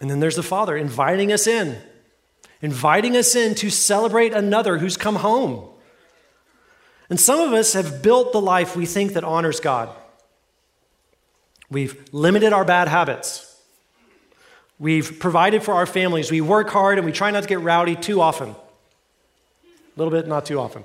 And 0.00 0.10
then 0.10 0.20
there's 0.20 0.36
the 0.36 0.42
Father 0.42 0.76
inviting 0.76 1.32
us 1.32 1.46
in, 1.46 1.78
inviting 2.62 3.16
us 3.16 3.34
in 3.34 3.54
to 3.56 3.70
celebrate 3.70 4.32
another 4.32 4.78
who's 4.78 4.96
come 4.96 5.16
home. 5.16 5.68
And 7.10 7.20
some 7.20 7.40
of 7.40 7.52
us 7.52 7.74
have 7.74 8.02
built 8.02 8.32
the 8.32 8.40
life 8.40 8.76
we 8.76 8.86
think 8.86 9.12
that 9.12 9.24
honors 9.24 9.60
God. 9.60 9.90
We've 11.70 12.02
limited 12.12 12.52
our 12.52 12.64
bad 12.64 12.88
habits. 12.88 13.53
We've 14.78 15.18
provided 15.20 15.62
for 15.62 15.74
our 15.74 15.86
families. 15.86 16.30
We 16.30 16.40
work 16.40 16.68
hard 16.70 16.98
and 16.98 17.06
we 17.06 17.12
try 17.12 17.30
not 17.30 17.42
to 17.42 17.48
get 17.48 17.60
rowdy 17.60 17.96
too 17.96 18.20
often. 18.20 18.50
A 18.50 18.56
little 19.96 20.10
bit, 20.10 20.26
not 20.26 20.46
too 20.46 20.58
often. 20.58 20.84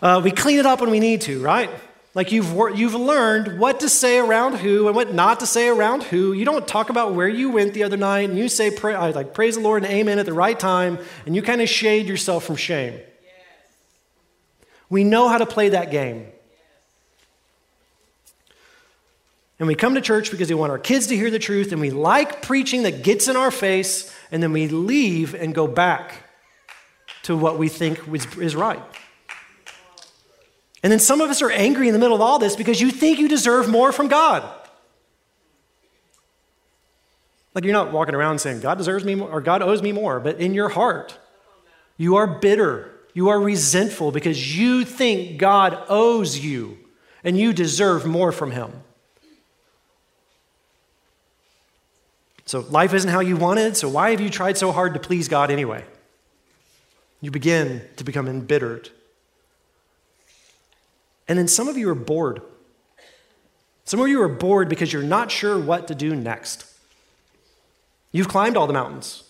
Uh, 0.00 0.20
we 0.22 0.30
clean 0.30 0.58
it 0.58 0.66
up 0.66 0.80
when 0.80 0.90
we 0.90 1.00
need 1.00 1.22
to, 1.22 1.42
right? 1.42 1.70
Like 2.14 2.32
you've, 2.32 2.50
you've 2.76 2.94
learned 2.94 3.58
what 3.58 3.80
to 3.80 3.88
say 3.88 4.18
around 4.18 4.54
who 4.54 4.86
and 4.86 4.96
what 4.96 5.12
not 5.12 5.40
to 5.40 5.46
say 5.46 5.68
around 5.68 6.04
who. 6.04 6.32
You 6.32 6.44
don't 6.44 6.66
talk 6.66 6.88
about 6.88 7.14
where 7.14 7.28
you 7.28 7.50
went 7.50 7.74
the 7.74 7.82
other 7.82 7.96
night 7.96 8.30
and 8.30 8.38
you 8.38 8.48
say, 8.48 8.70
pray, 8.70 8.94
uh, 8.94 9.12
like, 9.12 9.34
praise 9.34 9.56
the 9.56 9.60
Lord 9.60 9.84
and 9.84 9.92
amen 9.92 10.18
at 10.18 10.24
the 10.24 10.32
right 10.32 10.58
time, 10.58 10.98
and 11.26 11.36
you 11.36 11.42
kind 11.42 11.60
of 11.60 11.68
shade 11.68 12.06
yourself 12.06 12.44
from 12.44 12.56
shame. 12.56 12.94
Yes. 12.94 13.02
We 14.88 15.04
know 15.04 15.28
how 15.28 15.38
to 15.38 15.46
play 15.46 15.70
that 15.70 15.90
game. 15.90 16.28
And 19.58 19.66
we 19.66 19.74
come 19.74 19.94
to 19.94 20.00
church 20.00 20.30
because 20.30 20.48
we 20.48 20.54
want 20.54 20.70
our 20.70 20.78
kids 20.78 21.06
to 21.06 21.16
hear 21.16 21.30
the 21.30 21.38
truth, 21.38 21.72
and 21.72 21.80
we 21.80 21.90
like 21.90 22.42
preaching 22.42 22.82
that 22.82 23.02
gets 23.02 23.26
in 23.26 23.36
our 23.36 23.50
face, 23.50 24.14
and 24.30 24.42
then 24.42 24.52
we 24.52 24.68
leave 24.68 25.34
and 25.34 25.54
go 25.54 25.66
back 25.66 26.24
to 27.22 27.36
what 27.36 27.58
we 27.58 27.68
think 27.68 28.06
is 28.38 28.54
right. 28.54 28.82
And 30.82 30.92
then 30.92 31.00
some 31.00 31.20
of 31.20 31.30
us 31.30 31.42
are 31.42 31.50
angry 31.50 31.88
in 31.88 31.94
the 31.94 31.98
middle 31.98 32.14
of 32.14 32.20
all 32.20 32.38
this 32.38 32.54
because 32.54 32.80
you 32.80 32.90
think 32.90 33.18
you 33.18 33.28
deserve 33.28 33.68
more 33.68 33.92
from 33.92 34.08
God. 34.08 34.48
Like 37.54 37.64
you're 37.64 37.72
not 37.72 37.90
walking 37.90 38.14
around 38.14 38.38
saying, 38.38 38.60
God 38.60 38.76
deserves 38.76 39.04
me 39.04 39.14
more, 39.14 39.30
or 39.30 39.40
God 39.40 39.62
owes 39.62 39.80
me 39.80 39.90
more, 39.90 40.20
but 40.20 40.38
in 40.38 40.52
your 40.52 40.68
heart, 40.68 41.18
you 41.96 42.16
are 42.16 42.26
bitter. 42.26 42.92
You 43.14 43.30
are 43.30 43.40
resentful 43.40 44.12
because 44.12 44.58
you 44.58 44.84
think 44.84 45.38
God 45.38 45.82
owes 45.88 46.38
you 46.38 46.76
and 47.24 47.38
you 47.38 47.54
deserve 47.54 48.04
more 48.04 48.30
from 48.30 48.50
Him. 48.50 48.70
So 52.46 52.60
life 52.60 52.94
isn't 52.94 53.10
how 53.10 53.20
you 53.20 53.36
wanted, 53.36 53.76
so 53.76 53.88
why 53.88 54.12
have 54.12 54.20
you 54.20 54.30
tried 54.30 54.56
so 54.56 54.70
hard 54.70 54.94
to 54.94 55.00
please 55.00 55.28
God 55.28 55.50
anyway? 55.50 55.84
You 57.20 57.32
begin 57.32 57.82
to 57.96 58.04
become 58.04 58.28
embittered. 58.28 58.88
And 61.28 61.36
then 61.38 61.48
some 61.48 61.66
of 61.66 61.76
you 61.76 61.90
are 61.90 61.94
bored. 61.94 62.40
Some 63.84 64.00
of 64.00 64.06
you 64.08 64.22
are 64.22 64.28
bored 64.28 64.68
because 64.68 64.92
you're 64.92 65.02
not 65.02 65.32
sure 65.32 65.58
what 65.58 65.88
to 65.88 65.94
do 65.94 66.14
next. 66.14 66.72
You've 68.12 68.28
climbed 68.28 68.56
all 68.56 68.68
the 68.68 68.72
mountains. 68.72 69.24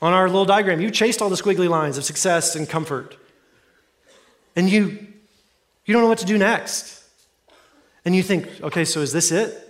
On 0.00 0.12
our 0.12 0.28
little 0.28 0.44
diagram, 0.44 0.80
you 0.80 0.92
chased 0.92 1.20
all 1.20 1.28
the 1.28 1.36
squiggly 1.36 1.68
lines 1.68 1.98
of 1.98 2.04
success 2.04 2.54
and 2.54 2.68
comfort. 2.68 3.16
And 4.54 4.70
you, 4.70 5.06
you 5.84 5.92
don't 5.92 6.02
know 6.02 6.08
what 6.08 6.18
to 6.18 6.24
do 6.24 6.38
next. 6.38 7.02
And 8.04 8.14
you 8.14 8.22
think, 8.22 8.48
okay, 8.62 8.84
so 8.84 9.00
is 9.00 9.12
this 9.12 9.32
it? 9.32 9.65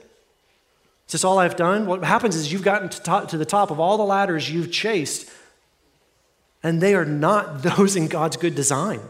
Is 1.06 1.12
this 1.12 1.24
all 1.24 1.38
I've 1.38 1.56
done? 1.56 1.86
What 1.86 2.04
happens 2.04 2.34
is 2.34 2.52
you've 2.52 2.64
gotten 2.64 2.88
to, 2.88 3.00
top, 3.00 3.28
to 3.28 3.38
the 3.38 3.44
top 3.44 3.70
of 3.70 3.78
all 3.78 3.96
the 3.96 4.04
ladders 4.04 4.50
you've 4.50 4.72
chased, 4.72 5.30
and 6.62 6.80
they 6.80 6.94
are 6.94 7.04
not 7.04 7.62
those 7.62 7.96
in 7.96 8.08
God's 8.08 8.36
good 8.36 8.54
design. 8.54 9.00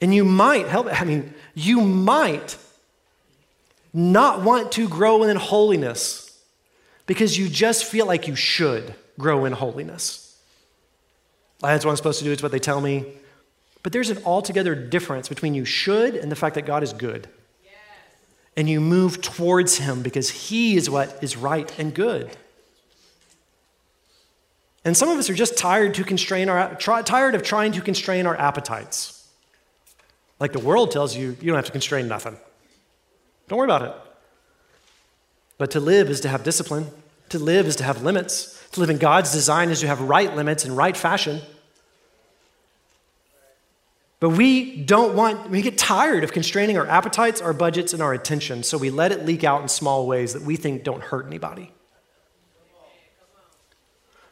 And 0.00 0.14
you 0.14 0.24
might 0.24 0.66
help, 0.66 0.88
I 1.00 1.04
mean, 1.04 1.32
you 1.54 1.80
might 1.80 2.56
not 3.92 4.42
want 4.42 4.72
to 4.72 4.88
grow 4.88 5.22
in 5.22 5.36
holiness 5.36 6.40
because 7.06 7.38
you 7.38 7.48
just 7.48 7.84
feel 7.84 8.06
like 8.06 8.26
you 8.26 8.34
should 8.34 8.94
grow 9.18 9.44
in 9.44 9.52
holiness. 9.52 10.40
That's 11.60 11.84
what 11.84 11.92
I'm 11.92 11.96
supposed 11.96 12.18
to 12.18 12.24
do, 12.24 12.32
it's 12.32 12.42
what 12.42 12.52
they 12.52 12.58
tell 12.58 12.80
me. 12.80 13.04
But 13.82 13.92
there's 13.92 14.10
an 14.10 14.22
altogether 14.24 14.74
difference 14.74 15.28
between 15.28 15.54
you 15.54 15.64
should 15.64 16.16
and 16.16 16.32
the 16.32 16.36
fact 16.36 16.54
that 16.54 16.66
God 16.66 16.82
is 16.82 16.92
good 16.92 17.28
and 18.56 18.68
you 18.68 18.80
move 18.80 19.20
towards 19.22 19.78
Him 19.78 20.02
because 20.02 20.30
He 20.30 20.76
is 20.76 20.90
what 20.90 21.18
is 21.22 21.36
right 21.36 21.72
and 21.78 21.94
good. 21.94 22.36
And 24.84 24.96
some 24.96 25.08
of 25.08 25.18
us 25.18 25.30
are 25.30 25.34
just 25.34 25.56
tired 25.56 25.94
to 25.94 26.04
constrain 26.04 26.48
our 26.48 26.74
tired 26.76 27.34
of 27.34 27.42
trying 27.42 27.72
to 27.72 27.80
constrain 27.80 28.26
our 28.26 28.36
appetites. 28.36 29.28
Like 30.40 30.52
the 30.52 30.58
world 30.58 30.90
tells 30.90 31.16
you, 31.16 31.36
you 31.40 31.46
don't 31.46 31.56
have 31.56 31.66
to 31.66 31.72
constrain 31.72 32.08
nothing. 32.08 32.36
Don't 33.48 33.58
worry 33.58 33.66
about 33.66 33.82
it. 33.82 33.94
But 35.56 35.70
to 35.72 35.80
live 35.80 36.10
is 36.10 36.20
to 36.22 36.28
have 36.28 36.42
discipline. 36.42 36.88
To 37.28 37.38
live 37.38 37.66
is 37.66 37.76
to 37.76 37.84
have 37.84 38.02
limits. 38.02 38.60
To 38.72 38.80
live 38.80 38.90
in 38.90 38.98
God's 38.98 39.30
design 39.30 39.70
is 39.70 39.80
to 39.80 39.86
have 39.86 40.00
right 40.00 40.34
limits 40.34 40.64
and 40.64 40.76
right 40.76 40.96
fashion. 40.96 41.40
But 44.22 44.28
we 44.28 44.76
don't 44.76 45.16
want, 45.16 45.50
we 45.50 45.62
get 45.62 45.76
tired 45.76 46.22
of 46.22 46.32
constraining 46.32 46.78
our 46.78 46.86
appetites, 46.86 47.40
our 47.40 47.52
budgets, 47.52 47.92
and 47.92 48.00
our 48.00 48.12
attention, 48.12 48.62
so 48.62 48.78
we 48.78 48.88
let 48.88 49.10
it 49.10 49.26
leak 49.26 49.42
out 49.42 49.62
in 49.62 49.68
small 49.68 50.06
ways 50.06 50.34
that 50.34 50.42
we 50.42 50.54
think 50.54 50.84
don't 50.84 51.02
hurt 51.02 51.26
anybody. 51.26 51.72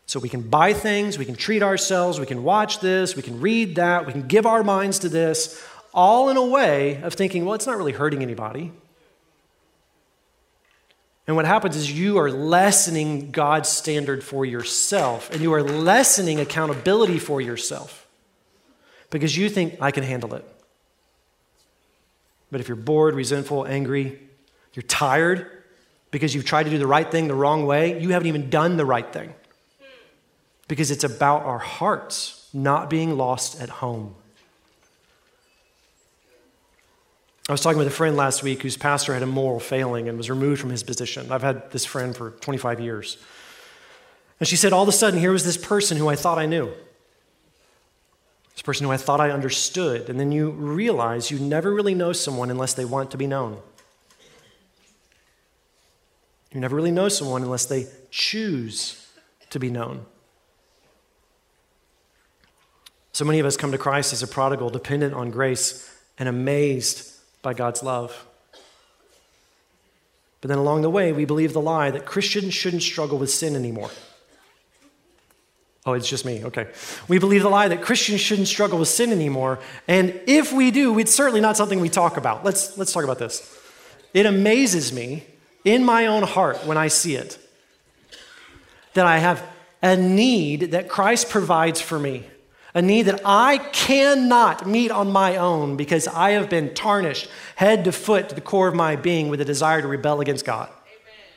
So 0.07 0.21
we 0.21 0.29
can 0.29 0.43
buy 0.43 0.75
things, 0.75 1.19
we 1.19 1.25
can 1.25 1.35
treat 1.35 1.61
ourselves, 1.61 2.21
we 2.21 2.27
can 2.27 2.45
watch 2.45 2.79
this, 2.79 3.17
we 3.17 3.23
can 3.23 3.41
read 3.41 3.75
that, 3.75 4.07
we 4.07 4.13
can 4.13 4.29
give 4.29 4.47
our 4.47 4.63
minds 4.63 5.01
to 5.01 5.09
this, 5.09 5.61
all 5.93 6.29
in 6.29 6.37
a 6.37 6.47
way 6.47 7.03
of 7.03 7.15
thinking, 7.15 7.45
well, 7.45 7.55
it's 7.55 7.67
not 7.67 7.77
really 7.77 7.91
hurting 7.91 8.23
anybody. 8.23 8.71
And 11.27 11.35
what 11.35 11.47
happens 11.47 11.75
is 11.75 11.91
you 11.91 12.17
are 12.19 12.31
lessening 12.31 13.33
God's 13.33 13.69
standard 13.69 14.23
for 14.23 14.45
yourself, 14.45 15.33
and 15.33 15.41
you 15.41 15.53
are 15.53 15.65
lessening 15.65 16.39
accountability 16.39 17.19
for 17.19 17.41
yourself 17.41 18.00
because 19.11 19.37
you 19.37 19.49
think, 19.49 19.77
I 19.81 19.91
can 19.91 20.05
handle 20.05 20.35
it. 20.35 20.45
But 22.51 22.61
if 22.61 22.69
you're 22.69 22.77
bored, 22.77 23.15
resentful, 23.15 23.67
angry, 23.67 24.19
you're 24.75 24.83
tired 24.85 25.51
because 26.11 26.35
you've 26.35 26.45
tried 26.45 26.65
to 26.65 26.71
do 26.71 26.79
the 26.79 26.87
right 26.87 27.09
thing 27.09 27.29
the 27.29 27.35
wrong 27.35 27.67
way, 27.67 28.01
you 28.01 28.11
haven't 28.11 28.29
even 28.29 28.51
done 28.51 28.77
the 28.77 28.85
right 28.85 29.11
thing. 29.13 29.33
Because 30.69 30.91
it's 30.91 31.05
about 31.05 31.43
our 31.43 31.59
hearts 31.59 32.49
not 32.53 32.91
being 32.91 33.17
lost 33.17 33.61
at 33.61 33.69
home. 33.69 34.15
I 37.49 37.53
was 37.53 37.61
talking 37.61 37.79
with 37.79 37.89
a 37.89 37.93
friend 37.93 38.17
last 38.17 38.45
week 38.45 38.63
whose 38.63 38.77
pastor 38.77 39.13
had 39.13 39.25
a 39.25 39.27
moral 39.27 39.59
failing 39.59 40.09
and 40.09 40.17
was 40.17 40.31
removed 40.31 40.61
from 40.61 40.71
his 40.71 40.85
position. 40.85 41.33
I've 41.33 41.43
had 41.43 41.71
this 41.73 41.85
friend 41.85 42.17
for 42.17 42.31
25 42.31 42.79
years. 42.79 43.19
And 44.39 44.49
she 44.49 44.55
said, 44.55 44.73
All 44.73 44.85
of 44.85 44.89
a 44.89 44.93
sudden, 44.93 45.19
here 45.19 45.33
was 45.33 45.45
this 45.45 45.57
person 45.57 45.97
who 45.97 46.09
I 46.09 46.15
thought 46.15 46.39
I 46.39 46.47
knew 46.47 46.73
this 48.55 48.63
person 48.63 48.87
who 48.87 48.93
I 48.93 48.97
thought 48.97 49.21
I 49.21 49.31
understood. 49.31 50.09
And 50.09 50.19
then 50.19 50.33
you 50.33 50.51
realize 50.51 51.31
you 51.31 51.39
never 51.39 51.73
really 51.73 51.95
know 51.95 52.13
someone 52.13 52.51
unless 52.51 52.75
they 52.75 52.85
want 52.85 53.11
to 53.13 53.17
be 53.17 53.27
known. 53.27 53.59
You 56.53 56.61
never 56.61 56.75
really 56.75 56.91
know 56.91 57.09
someone 57.09 57.43
unless 57.43 57.67
they 57.67 57.87
choose 58.11 59.07
to 59.51 59.59
be 59.59 59.71
known. 59.71 60.05
So 63.13 63.25
many 63.25 63.39
of 63.39 63.47
us 63.47 63.57
come 63.57 63.73
to 63.73 63.79
Christ 63.79 64.13
as 64.13 64.23
a 64.23 64.27
prodigal, 64.27 64.71
dependent 64.71 65.15
on 65.15 65.31
grace 65.31 65.89
and 66.19 66.29
amazed 66.29 67.13
by 67.43 67.55
God's 67.55 67.83
love. 67.83 68.27
But 70.41 70.49
then 70.49 70.59
along 70.59 70.83
the 70.83 70.91
way, 70.91 71.13
we 71.13 71.25
believe 71.25 71.53
the 71.53 71.61
lie 71.61 71.91
that 71.91 72.07
Christians 72.07 72.55
shouldn't 72.55 72.83
struggle 72.83 73.19
with 73.19 73.31
sin 73.31 73.55
anymore. 73.55 73.91
Oh, 75.87 75.95
it's 75.95 76.09
just 76.09 76.27
me. 76.27 76.45
Okay. 76.45 76.69
We 77.09 77.19
believe 77.19 77.43
the 77.43 77.49
lie 77.49 77.69
that 77.69 77.81
Christians 77.81 78.21
shouldn't 78.21 78.49
struggle 78.49 78.79
with 78.79 78.89
sin 78.89 79.13
anymore. 79.13 79.59
And 79.89 80.21
if 80.27 80.53
we 80.53 80.71
do, 80.71 80.99
it's 80.99 81.15
certainly 81.15 81.41
not 81.41 81.57
something 81.57 81.81
we 81.81 81.89
talk 81.89 82.17
about. 82.17 82.45
Let's, 82.45 82.77
let's 82.77 82.93
talk 82.93 83.05
about 83.05 83.19
this. 83.19 83.59
It 84.13 84.27
amazes 84.27 84.93
me 84.93 85.25
in 85.65 85.85
my 85.85 86.07
own 86.07 86.23
heart 86.25 86.67
when 86.67 86.77
I 86.77 86.89
see 86.89 87.15
it 87.15 87.39
that 88.95 89.07
I 89.07 89.19
have 89.19 89.43
a 89.83 89.97
need 89.97 90.73
that 90.73 90.89
Christ 90.89 91.31
provides 91.31 91.81
for 91.81 91.99
me, 91.99 92.27
a 92.75 92.83
need 92.83 93.03
that 93.03 93.23
I 93.25 93.59
cannot 93.59 94.67
meet 94.67 94.91
on 94.91 95.11
my 95.11 95.37
own 95.37 95.77
because 95.77 96.07
I 96.09 96.33
have 96.33 96.51
been 96.51 96.75
tarnished 96.75 97.29
head 97.57 97.85
to 97.85 97.93
foot 97.93 98.29
to 98.29 98.35
the 98.35 98.41
core 98.41 98.69
of 98.69 98.75
my 98.75 98.97
being 98.97 99.29
with 99.29 99.41
a 99.41 99.45
desire 99.45 99.81
to 99.81 99.89
rebel 99.89 100.21
against 100.21 100.45
God. 100.45 100.69
Amen. 100.69 101.29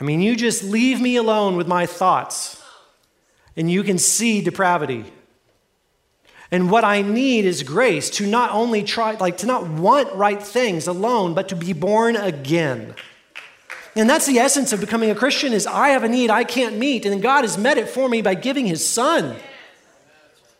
I 0.00 0.04
mean, 0.04 0.20
you 0.20 0.36
just 0.36 0.62
leave 0.62 1.00
me 1.00 1.16
alone 1.16 1.56
with 1.56 1.68
my 1.68 1.86
thoughts 1.86 2.57
and 3.58 3.70
you 3.70 3.82
can 3.82 3.98
see 3.98 4.40
depravity. 4.40 5.04
And 6.50 6.70
what 6.70 6.84
I 6.84 7.02
need 7.02 7.44
is 7.44 7.62
grace 7.62 8.08
to 8.10 8.26
not 8.26 8.52
only 8.52 8.82
try, 8.82 9.12
like, 9.16 9.38
to 9.38 9.46
not 9.46 9.68
want 9.68 10.14
right 10.14 10.42
things 10.42 10.86
alone, 10.86 11.34
but 11.34 11.50
to 11.50 11.56
be 11.56 11.74
born 11.74 12.16
again. 12.16 12.94
And 13.94 14.08
that's 14.08 14.26
the 14.26 14.38
essence 14.38 14.72
of 14.72 14.80
becoming 14.80 15.10
a 15.10 15.14
Christian 15.14 15.52
is 15.52 15.66
I 15.66 15.88
have 15.88 16.04
a 16.04 16.08
need 16.08 16.30
I 16.30 16.44
can't 16.44 16.78
meet, 16.78 17.04
and 17.04 17.20
God 17.20 17.42
has 17.42 17.58
met 17.58 17.76
it 17.76 17.88
for 17.88 18.08
me 18.08 18.22
by 18.22 18.34
giving 18.34 18.64
his 18.64 18.86
son. 18.86 19.36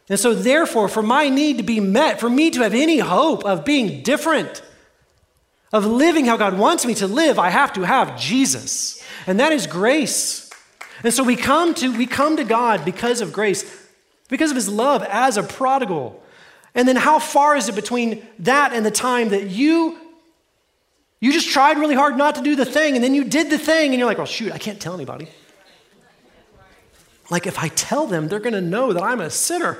And 0.09 0.19
so 0.19 0.35
therefore, 0.35 0.89
for 0.89 1.03
my 1.03 1.29
need 1.29 1.59
to 1.59 1.63
be 1.63 1.81
met, 1.81 2.19
for 2.19 2.29
me 2.29 2.51
to 2.51 2.63
have 2.63 2.75
any 2.75 2.99
hope 2.99 3.45
of 3.45 3.65
being 3.65 4.03
different, 4.03 4.61
of 5.73 5.87
living 5.87 6.25
how 6.27 6.37
God 6.37 6.59
wants 6.59 6.85
me 6.85 6.95
to 6.97 7.07
live, 7.07 7.39
I 7.39 7.51
have 7.51 7.73
to 7.75 7.83
have 7.83 8.19
Jesus. 8.19 9.03
And 9.27 9.39
that 9.39 9.53
is 9.53 9.67
grace. 9.67 10.48
And 11.05 11.13
so 11.15 11.23
we 11.23 11.37
come 11.37 11.75
to, 11.75 11.97
we 11.97 12.07
come 12.07 12.37
to 12.37 12.45
God 12.45 12.85
because 12.85 13.21
of 13.21 13.33
grace, 13.33 13.87
because 14.29 14.51
of 14.51 14.57
his 14.57 14.69
love 14.69 15.03
as 15.05 15.37
a 15.37 15.43
prodigal. 15.43 16.23
And 16.75 16.87
then 16.87 16.97
how 16.97 17.19
far 17.19 17.57
is 17.57 17.69
it 17.69 17.75
between 17.75 18.27
that 18.41 18.73
and 18.73 18.85
the 18.85 18.91
time 18.91 19.31
that 19.31 19.49
you 19.51 19.99
you 21.21 21.33
just 21.33 21.49
tried 21.49 21.79
really 21.79 21.97
hard 21.97 22.17
not 22.17 22.37
to 22.37 22.43
do 22.43 22.55
the 22.55 22.65
thing 22.65 22.95
and 22.95 23.03
then 23.03 23.13
you 23.13 23.25
did 23.25 23.51
the 23.51 23.59
thing 23.59 23.91
and 23.91 23.99
you're 23.99 24.07
like, 24.07 24.21
"Oh 24.21 24.25
shoot, 24.25 24.53
I 24.53 24.59
can't 24.59 24.81
tell 24.81 24.95
anybody." 24.95 25.27
Like 27.31 27.47
if 27.47 27.59
I 27.59 27.69
tell 27.69 28.07
them, 28.07 28.29
they're 28.29 28.39
going 28.39 28.55
to 28.55 28.61
know 28.61 28.93
that 28.93 29.03
I'm 29.03 29.21
a 29.21 29.31
sinner. 29.31 29.79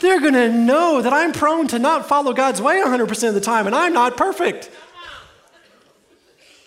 They're 0.00 0.20
going 0.20 0.34
to 0.34 0.52
know 0.52 1.00
that 1.00 1.12
I'm 1.12 1.32
prone 1.32 1.66
to 1.68 1.78
not 1.78 2.06
follow 2.06 2.34
God's 2.34 2.60
way 2.60 2.76
100% 2.76 3.28
of 3.28 3.34
the 3.34 3.40
time 3.40 3.66
and 3.66 3.74
I'm 3.74 3.92
not 3.94 4.16
perfect. 4.16 4.70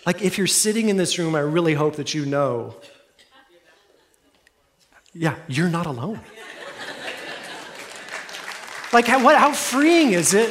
Like, 0.08 0.22
if 0.22 0.38
you're 0.38 0.46
sitting 0.46 0.88
in 0.88 0.96
this 0.96 1.18
room, 1.18 1.34
I 1.34 1.40
really 1.40 1.74
hope 1.74 1.96
that 1.96 2.14
you 2.14 2.24
know. 2.24 2.74
Yeah, 5.12 5.34
you're 5.48 5.68
not 5.68 5.84
alone. 5.84 6.20
like, 8.90 9.06
how, 9.06 9.22
what, 9.22 9.36
how 9.36 9.52
freeing 9.52 10.12
is 10.12 10.32
it? 10.32 10.50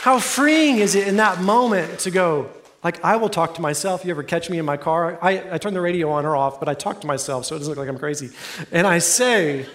How 0.00 0.18
freeing 0.18 0.78
is 0.78 0.96
it 0.96 1.06
in 1.06 1.18
that 1.18 1.40
moment 1.40 2.00
to 2.00 2.10
go, 2.10 2.50
like, 2.82 3.04
I 3.04 3.14
will 3.14 3.28
talk 3.28 3.54
to 3.54 3.60
myself. 3.60 4.04
You 4.04 4.10
ever 4.10 4.24
catch 4.24 4.50
me 4.50 4.58
in 4.58 4.64
my 4.64 4.76
car? 4.76 5.20
I, 5.22 5.54
I 5.54 5.58
turn 5.58 5.72
the 5.72 5.80
radio 5.80 6.10
on 6.10 6.26
or 6.26 6.34
off, 6.34 6.58
but 6.58 6.68
I 6.68 6.74
talk 6.74 7.00
to 7.02 7.06
myself 7.06 7.44
so 7.44 7.54
it 7.54 7.60
doesn't 7.60 7.70
look 7.70 7.78
like 7.78 7.88
I'm 7.88 8.00
crazy. 8.00 8.30
And 8.72 8.88
I 8.88 8.98
say, 8.98 9.66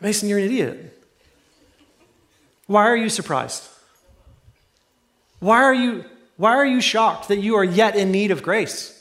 Mason, 0.00 0.28
you're 0.28 0.40
an 0.40 0.44
idiot. 0.46 1.04
Why 2.66 2.88
are 2.88 2.96
you 2.96 3.08
surprised? 3.08 3.62
Why 5.38 5.62
are 5.62 5.74
you 5.74 6.04
why 6.42 6.56
are 6.56 6.66
you 6.66 6.80
shocked 6.80 7.28
that 7.28 7.38
you 7.38 7.54
are 7.54 7.62
yet 7.62 7.94
in 7.94 8.10
need 8.10 8.32
of 8.32 8.42
grace? 8.42 9.00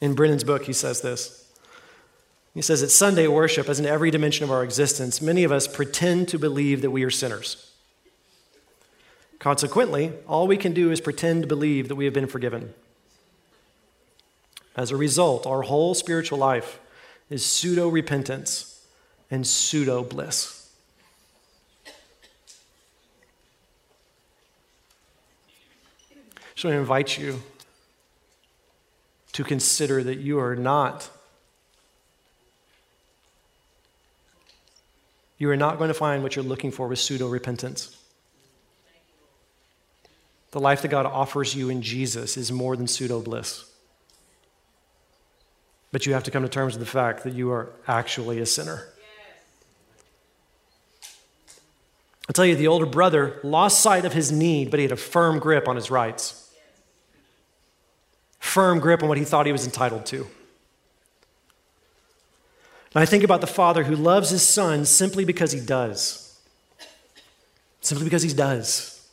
In 0.00 0.14
Brennan's 0.14 0.44
book, 0.44 0.64
he 0.64 0.72
says 0.72 1.02
this. 1.02 1.46
He 2.54 2.62
says, 2.62 2.80
that 2.80 2.88
Sunday 2.88 3.26
worship, 3.26 3.68
as 3.68 3.80
in 3.80 3.84
every 3.84 4.10
dimension 4.10 4.44
of 4.44 4.50
our 4.50 4.64
existence, 4.64 5.20
many 5.20 5.44
of 5.44 5.52
us 5.52 5.68
pretend 5.68 6.28
to 6.28 6.38
believe 6.38 6.80
that 6.80 6.90
we 6.90 7.04
are 7.04 7.10
sinners. 7.10 7.70
Consequently, 9.38 10.14
all 10.26 10.46
we 10.46 10.56
can 10.56 10.72
do 10.72 10.90
is 10.90 11.02
pretend 11.02 11.42
to 11.42 11.48
believe 11.48 11.88
that 11.88 11.96
we 11.96 12.06
have 12.06 12.14
been 12.14 12.26
forgiven. 12.26 12.72
As 14.74 14.90
a 14.90 14.96
result, 14.96 15.46
our 15.46 15.60
whole 15.60 15.92
spiritual 15.92 16.38
life 16.38 16.80
is 17.28 17.44
pseudo 17.44 17.88
repentance 17.88 18.86
and 19.30 19.46
pseudo 19.46 20.02
bliss. 20.02 20.61
So 26.62 26.68
I 26.68 26.76
invite 26.76 27.18
you 27.18 27.42
to 29.32 29.42
consider 29.42 30.00
that 30.04 30.18
you 30.18 30.38
are 30.38 30.54
not 30.54 31.10
you 35.38 35.50
are 35.50 35.56
not 35.56 35.78
going 35.78 35.88
to 35.88 35.94
find 35.94 36.22
what 36.22 36.36
you're 36.36 36.44
looking 36.44 36.70
for 36.70 36.86
with 36.86 37.00
pseudo 37.00 37.26
repentance. 37.26 37.98
The 40.52 40.60
life 40.60 40.82
that 40.82 40.88
God 40.92 41.04
offers 41.04 41.52
you 41.52 41.68
in 41.68 41.82
Jesus 41.82 42.36
is 42.36 42.52
more 42.52 42.76
than 42.76 42.86
pseudo 42.86 43.20
bliss. 43.20 43.68
But 45.90 46.06
you 46.06 46.12
have 46.12 46.22
to 46.22 46.30
come 46.30 46.44
to 46.44 46.48
terms 46.48 46.74
with 46.74 46.86
the 46.86 46.92
fact 46.92 47.24
that 47.24 47.32
you 47.32 47.50
are 47.50 47.70
actually 47.88 48.38
a 48.38 48.46
sinner. 48.46 48.86
I'll 52.28 52.34
tell 52.34 52.46
you, 52.46 52.54
the 52.54 52.68
older 52.68 52.86
brother 52.86 53.40
lost 53.42 53.80
sight 53.80 54.04
of 54.04 54.12
his 54.12 54.30
need, 54.30 54.70
but 54.70 54.78
he 54.78 54.84
had 54.84 54.92
a 54.92 54.96
firm 54.96 55.40
grip 55.40 55.66
on 55.66 55.74
his 55.74 55.90
rights 55.90 56.38
firm 58.42 58.80
grip 58.80 59.02
on 59.02 59.08
what 59.08 59.16
he 59.16 59.24
thought 59.24 59.46
he 59.46 59.52
was 59.52 59.64
entitled 59.64 60.04
to. 60.04 60.26
And 62.94 63.00
I 63.02 63.06
think 63.06 63.22
about 63.22 63.40
the 63.40 63.46
father 63.46 63.84
who 63.84 63.94
loves 63.94 64.30
his 64.30 64.46
son 64.46 64.84
simply 64.84 65.24
because 65.24 65.52
he 65.52 65.60
does. 65.60 66.38
Simply 67.80 68.04
because 68.04 68.22
he 68.22 68.34
does. 68.34 69.08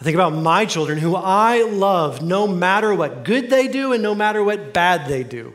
I 0.00 0.04
think 0.04 0.14
about 0.14 0.32
my 0.32 0.64
children 0.64 0.98
who 0.98 1.14
I 1.14 1.62
love 1.62 2.22
no 2.22 2.48
matter 2.48 2.94
what 2.94 3.22
good 3.22 3.50
they 3.50 3.68
do 3.68 3.92
and 3.92 4.02
no 4.02 4.14
matter 4.14 4.42
what 4.42 4.72
bad 4.72 5.06
they 5.06 5.22
do. 5.22 5.52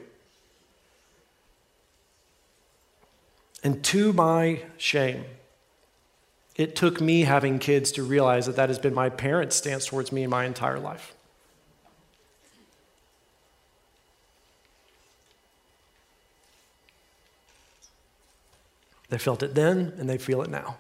And 3.63 3.84
to 3.86 4.13
my 4.13 4.62
shame, 4.78 5.26
it 6.56 6.76
took 6.76 7.02
me 7.02 7.21
having 7.21 7.58
kids 7.58 7.91
to 7.93 8.04
realize 8.04 8.45
that 8.45 8.56
that 8.56 8.69
has 8.69 8.78
been 8.78 8.93
my 8.93 9.10
parents' 9.10 9.56
stance 9.56 9.88
towards 9.88 10.12
me 10.12 10.28
my 10.28 10.45
entire 10.45 10.80
life. 10.80 11.12
They 19.13 19.19
felt 19.19 19.43
it 19.43 19.54
then, 19.54 19.93
and 19.99 20.10
they 20.10 20.17
feel 20.17 20.41
it 20.41 20.49
now. 20.49 20.78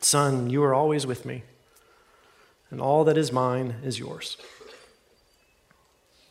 Son, 0.00 0.48
you 0.48 0.62
are 0.62 0.72
always 0.72 1.06
with 1.06 1.26
me, 1.26 1.42
and 2.70 2.80
all 2.80 3.04
that 3.04 3.18
is 3.18 3.30
mine 3.30 3.74
is 3.84 3.98
yours. 3.98 4.38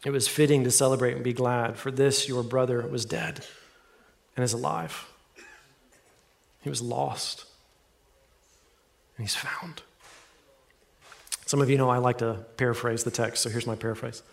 It 0.04 0.10
was 0.10 0.28
fitting 0.28 0.64
to 0.64 0.72
celebrate 0.72 1.14
and 1.14 1.24
be 1.24 1.34
glad, 1.34 1.78
for 1.78 1.92
this 1.92 2.28
your 2.28 2.42
brother 2.42 2.82
was 2.88 3.06
dead 3.06 3.46
and 4.36 4.44
is 4.44 4.54
alive. 4.54 5.06
He 6.64 6.70
was 6.72 6.82
lost, 6.82 7.46
and 9.18 9.24
he's 9.24 9.36
found. 9.36 9.84
Some 11.46 11.62
of 11.62 11.70
you 11.70 11.78
know 11.78 11.90
I 11.90 12.00
like 12.00 12.18
to 12.18 12.44
paraphrase 12.58 13.04
the 13.04 13.12
text, 13.12 13.44
so 13.44 13.52
here's 13.52 13.68
my 13.68 13.76
paraphrase 13.76 14.24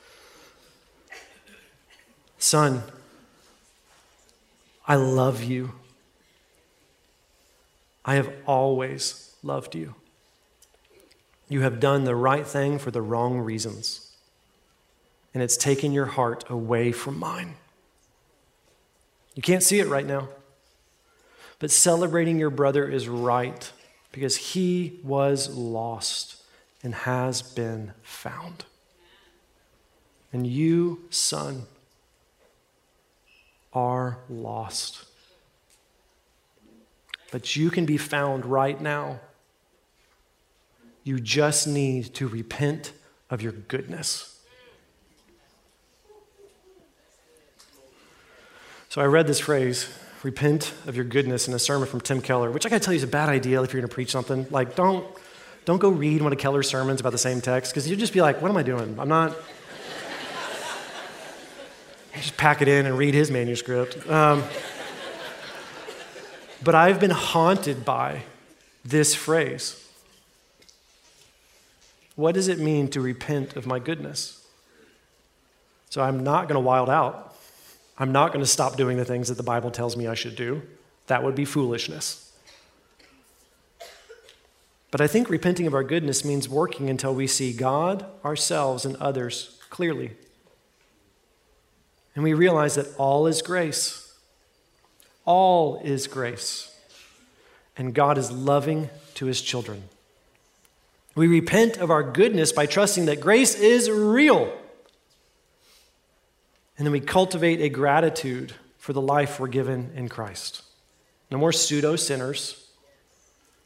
Son, 2.38 2.83
I 4.87 4.97
love 4.97 5.42
you. 5.42 5.73
I 8.05 8.16
have 8.16 8.31
always 8.47 9.35
loved 9.42 9.75
you. 9.75 9.94
You 11.49 11.62
have 11.62 11.81
done 11.81 12.05
the 12.05 12.14
right 12.16 12.47
thing 12.47 12.79
for 12.79 12.90
the 12.90 13.03
wrong 13.03 13.38
reasons, 13.38 14.12
and 15.33 15.42
it's 15.42 15.57
taken 15.57 15.92
your 15.92 16.07
heart 16.07 16.44
away 16.49 16.92
from 16.92 17.18
mine. 17.18 17.55
You 19.35 19.42
can't 19.42 19.62
see 19.62 19.81
it 19.81 19.88
right 19.88 20.07
now, 20.07 20.29
but 21.59 21.70
celebrating 21.70 22.38
your 22.38 22.51
brother 22.51 22.88
is 22.88 23.09
right 23.09 23.73
because 24.12 24.37
he 24.37 25.01
was 25.03 25.49
lost 25.57 26.42
and 26.83 26.94
has 26.94 27.42
been 27.42 27.92
found. 28.03 28.64
And 30.33 30.47
you, 30.47 31.05
son, 31.11 31.66
are 33.75 34.19
lost. 34.29 35.05
But 37.31 37.57
you 37.57 37.71
can 37.71 37.85
be 37.85 37.97
found 37.97 38.47
right 38.47 38.81
now. 38.81 39.21
You 41.03 41.19
just 41.21 41.67
need 41.67 42.15
to 42.15 42.29
repent 42.29 42.93
of 43.29 43.43
your 43.43 43.53
goodness. 43.53 44.31
So 48.89 49.03
I 49.03 49.07
read 49.07 49.27
this 49.27 49.41
phrase, 49.41 49.89
repent 50.23 50.73
of 50.87 50.95
your 50.95 51.05
goodness, 51.05 51.49
in 51.49 51.55
a 51.55 51.59
sermon 51.59 51.89
from 51.89 52.01
Tim 52.01 52.21
Keller, 52.21 52.53
which 52.53 52.65
I 52.65 52.69
gotta 52.69 52.85
tell 52.85 52.95
you 52.95 52.99
is 52.99 53.03
a 53.03 53.09
bad 53.09 53.29
idea 53.29 53.61
if 53.63 53.73
you're 53.73 53.83
gonna 53.83 53.93
preach 53.93 54.13
something. 54.13 54.47
Like, 54.51 54.77
don't, 54.77 55.05
don't 55.65 55.81
go 55.81 55.89
read 55.89 56.23
one 56.23 56.33
of 56.33 56.39
Keller's 56.39 56.69
sermons 56.69 57.01
about 57.01 57.11
the 57.11 57.19
same 57.19 57.41
text, 57.41 57.73
because 57.73 57.91
you'll 57.91 57.99
just 57.99 58.13
be 58.13 58.21
like, 58.21 58.41
what 58.41 58.51
am 58.51 58.57
I 58.57 58.63
doing? 58.63 58.97
I'm 59.01 59.09
not, 59.09 59.37
just 62.16 62.37
pack 62.37 62.62
it 62.62 62.68
in 62.68 62.87
and 62.87 62.96
read 62.96 63.14
his 63.14 63.31
manuscript. 63.31 64.09
Um, 64.09 64.42
but 66.62 66.74
I've 66.74 67.00
been 67.00 67.11
haunted 67.11 67.85
by 67.85 68.22
this 68.85 69.14
phrase. 69.14 69.81
What 72.16 72.35
does 72.35 72.48
it 72.48 72.59
mean 72.59 72.88
to 72.88 73.00
repent 73.00 73.57
of 73.57 73.66
my 73.66 73.79
goodness? 73.79 74.46
So 75.90 76.03
I'm 76.03 76.22
not 76.22 76.48
going 76.48 76.55
to 76.55 76.61
wild 76.61 76.88
out. 76.88 77.37
I'm 77.98 78.12
not 78.12 78.33
going 78.33 78.44
to 78.44 78.50
stop 78.50 78.77
doing 78.77 78.96
the 78.96 79.05
things 79.05 79.29
that 79.29 79.37
the 79.37 79.42
Bible 79.42 79.70
tells 79.70 79.96
me 79.96 80.07
I 80.07 80.14
should 80.14 80.37
do. 80.37 80.62
That 81.07 81.22
would 81.22 81.35
be 81.35 81.44
foolishness. 81.44 82.33
But 84.90 85.00
I 85.00 85.07
think 85.07 85.29
repenting 85.29 85.66
of 85.66 85.74
our 85.74 85.83
goodness 85.83 86.24
means 86.24 86.48
working 86.48 86.88
until 86.88 87.14
we 87.14 87.27
see 87.27 87.53
God, 87.53 88.07
ourselves, 88.24 88.85
and 88.85 88.96
others 88.96 89.61
clearly. 89.68 90.12
And 92.14 92.22
we 92.22 92.33
realize 92.35 92.77
that 92.77 92.87
all 92.96 93.27
is 93.27 93.42
grace. 93.42 94.12
All 95.24 95.81
is 95.83 96.07
grace. 96.07 96.74
And 97.77 97.94
God 97.94 98.18
is 98.18 98.31
loving 98.31 98.90
to 99.14 99.27
his 99.27 99.40
children. 99.40 99.85
We 101.14 101.27
repent 101.27 101.77
of 101.77 101.90
our 101.90 102.03
goodness 102.03 102.53
by 102.53 102.66
trusting 102.66 103.07
that 103.07 103.20
grace 103.20 103.55
is 103.55 103.90
real. 103.90 104.53
And 106.77 106.87
then 106.87 106.92
we 106.92 107.00
cultivate 107.00 107.61
a 107.61 107.68
gratitude 107.68 108.55
for 108.79 108.92
the 108.92 109.00
life 109.00 109.38
we're 109.38 109.48
given 109.48 109.92
in 109.94 110.09
Christ. 110.09 110.62
No 111.31 111.38
more 111.38 111.53
pseudo 111.53 111.96
sinners, 111.96 112.68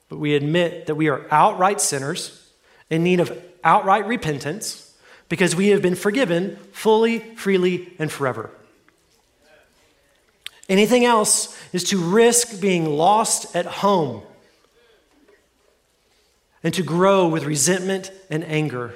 but 0.08 0.18
we 0.18 0.34
admit 0.34 0.86
that 0.86 0.94
we 0.94 1.08
are 1.08 1.26
outright 1.30 1.80
sinners 1.80 2.50
in 2.88 3.02
need 3.02 3.20
of 3.20 3.36
outright 3.64 4.06
repentance 4.06 4.87
because 5.28 5.54
we 5.54 5.68
have 5.68 5.82
been 5.82 5.94
forgiven 5.94 6.56
fully, 6.72 7.18
freely, 7.18 7.92
and 7.98 8.10
forever. 8.10 8.50
Anything 10.68 11.04
else 11.04 11.58
is 11.72 11.84
to 11.84 11.98
risk 11.98 12.60
being 12.60 12.96
lost 12.96 13.54
at 13.56 13.66
home 13.66 14.22
and 16.62 16.74
to 16.74 16.82
grow 16.82 17.28
with 17.28 17.44
resentment 17.44 18.12
and 18.30 18.44
anger. 18.44 18.92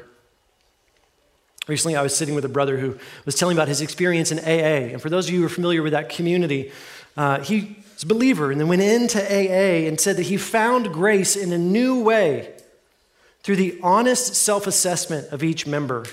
Recently, 1.68 1.96
I 1.96 2.02
was 2.02 2.14
sitting 2.14 2.34
with 2.34 2.44
a 2.44 2.48
brother 2.48 2.76
who 2.76 2.98
was 3.24 3.36
telling 3.36 3.56
about 3.56 3.68
his 3.68 3.80
experience 3.80 4.32
in 4.32 4.38
AA. 4.40 4.92
And 4.92 5.00
for 5.00 5.08
those 5.08 5.28
of 5.28 5.34
you 5.34 5.40
who 5.40 5.46
are 5.46 5.50
familiar 5.50 5.82
with 5.82 5.92
that 5.92 6.08
community, 6.08 6.72
uh, 7.16 7.40
he's 7.40 8.02
a 8.02 8.06
believer 8.06 8.50
and 8.50 8.60
then 8.60 8.68
went 8.68 8.82
into 8.82 9.18
AA 9.18 9.86
and 9.86 10.00
said 10.00 10.16
that 10.16 10.24
he 10.24 10.36
found 10.36 10.92
grace 10.92 11.36
in 11.36 11.52
a 11.52 11.58
new 11.58 12.02
way 12.02 12.52
through 13.42 13.56
the 13.56 13.78
honest 13.82 14.34
self 14.34 14.66
assessment 14.66 15.28
of 15.28 15.42
each 15.42 15.66
member 15.66 16.04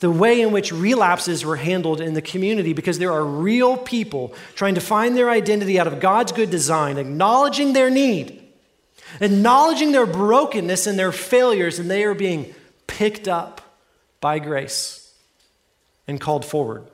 the 0.00 0.10
way 0.10 0.40
in 0.40 0.52
which 0.52 0.72
relapses 0.72 1.44
were 1.44 1.56
handled 1.56 2.00
in 2.00 2.14
the 2.14 2.22
community 2.22 2.72
because 2.72 2.98
there 2.98 3.12
are 3.12 3.24
real 3.24 3.76
people 3.76 4.32
trying 4.54 4.74
to 4.76 4.80
find 4.80 5.16
their 5.16 5.30
identity 5.30 5.78
out 5.78 5.86
of 5.86 6.00
God's 6.00 6.32
good 6.32 6.50
design, 6.50 6.98
acknowledging 6.98 7.72
their 7.72 7.90
need, 7.90 8.40
acknowledging 9.20 9.92
their 9.92 10.06
brokenness 10.06 10.86
and 10.86 10.98
their 10.98 11.12
failures, 11.12 11.78
and 11.78 11.90
they 11.90 12.04
are 12.04 12.14
being 12.14 12.54
picked 12.86 13.26
up 13.26 13.60
by 14.20 14.38
grace 14.38 15.12
and 16.06 16.20
called 16.20 16.44
forward. 16.44 16.84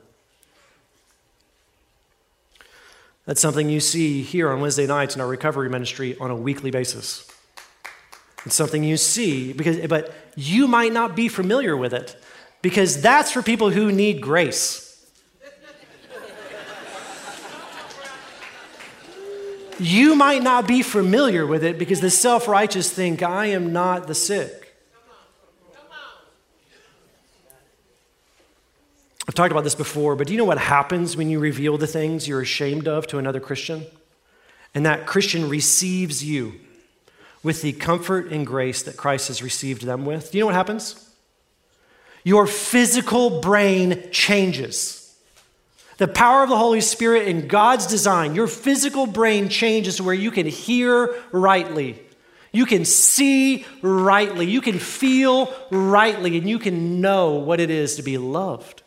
That's 3.25 3.41
something 3.41 3.69
you 3.69 3.79
see 3.79 4.21
here 4.21 4.51
on 4.51 4.61
Wednesday 4.61 4.85
nights 4.85 5.15
in 5.15 5.21
our 5.21 5.27
recovery 5.27 5.69
ministry 5.69 6.15
on 6.19 6.31
a 6.31 6.35
weekly 6.35 6.69
basis. 6.71 7.27
It's 8.45 8.55
something 8.55 8.83
you 8.83 8.97
see 8.97 9.53
because 9.53 9.87
but 9.87 10.13
you 10.35 10.67
might 10.67 10.93
not 10.93 11.15
be 11.15 11.27
familiar 11.27 11.75
with 11.75 11.93
it 11.93 12.15
because 12.65 12.99
that's 12.99 13.31
for 13.31 13.43
people 13.43 13.69
who 13.69 13.91
need 13.91 14.19
grace. 14.19 15.05
you 19.77 20.15
might 20.15 20.41
not 20.41 20.67
be 20.67 20.81
familiar 20.81 21.45
with 21.45 21.63
it 21.63 21.77
because 21.77 22.01
the 22.01 22.09
self 22.09 22.47
righteous 22.47 22.91
think, 22.91 23.21
I 23.21 23.45
am 23.45 23.71
not 23.71 24.07
the 24.07 24.15
sick. 24.15 24.75
I've 29.27 29.35
talked 29.35 29.51
about 29.51 29.63
this 29.63 29.75
before, 29.75 30.15
but 30.15 30.25
do 30.25 30.33
you 30.33 30.39
know 30.39 30.45
what 30.45 30.57
happens 30.57 31.15
when 31.15 31.29
you 31.29 31.37
reveal 31.37 31.77
the 31.77 31.85
things 31.85 32.27
you're 32.27 32.41
ashamed 32.41 32.87
of 32.87 33.05
to 33.09 33.19
another 33.19 33.39
Christian? 33.39 33.85
And 34.73 34.87
that 34.87 35.05
Christian 35.05 35.49
receives 35.49 36.23
you 36.23 36.53
with 37.43 37.61
the 37.61 37.73
comfort 37.73 38.31
and 38.31 38.43
grace 38.43 38.81
that 38.81 38.97
Christ 38.97 39.27
has 39.27 39.43
received 39.43 39.83
them 39.83 40.03
with. 40.03 40.31
Do 40.31 40.39
you 40.39 40.41
know 40.41 40.47
what 40.47 40.55
happens? 40.55 41.04
Your 42.25 42.47
physical 42.47 43.39
brain 43.39 44.09
changes. 44.11 45.15
The 45.97 46.07
power 46.07 46.43
of 46.43 46.49
the 46.49 46.57
Holy 46.57 46.81
Spirit 46.81 47.27
in 47.27 47.47
God's 47.47 47.85
design, 47.85 48.35
your 48.35 48.47
physical 48.47 49.05
brain 49.05 49.47
changes 49.47 49.97
to 49.97 50.03
where 50.03 50.15
you 50.15 50.31
can 50.31 50.47
hear 50.47 51.15
rightly, 51.31 52.01
you 52.51 52.65
can 52.65 52.83
see 52.83 53.65
rightly, 53.81 54.47
you 54.47 54.59
can 54.59 54.79
feel 54.79 55.53
rightly, 55.69 56.37
and 56.37 56.49
you 56.49 56.57
can 56.57 56.99
know 56.99 57.35
what 57.35 57.59
it 57.59 57.69
is 57.69 57.95
to 57.97 58.01
be 58.01 58.17
loved. 58.17 58.81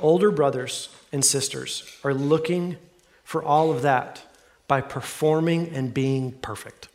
Older 0.00 0.30
brothers 0.30 0.88
and 1.12 1.24
sisters 1.24 1.96
are 2.02 2.14
looking 2.14 2.76
for 3.24 3.42
all 3.42 3.70
of 3.70 3.82
that 3.82 4.27
by 4.68 4.82
performing 4.82 5.70
and 5.70 5.92
being 5.92 6.32
perfect. 6.32 6.88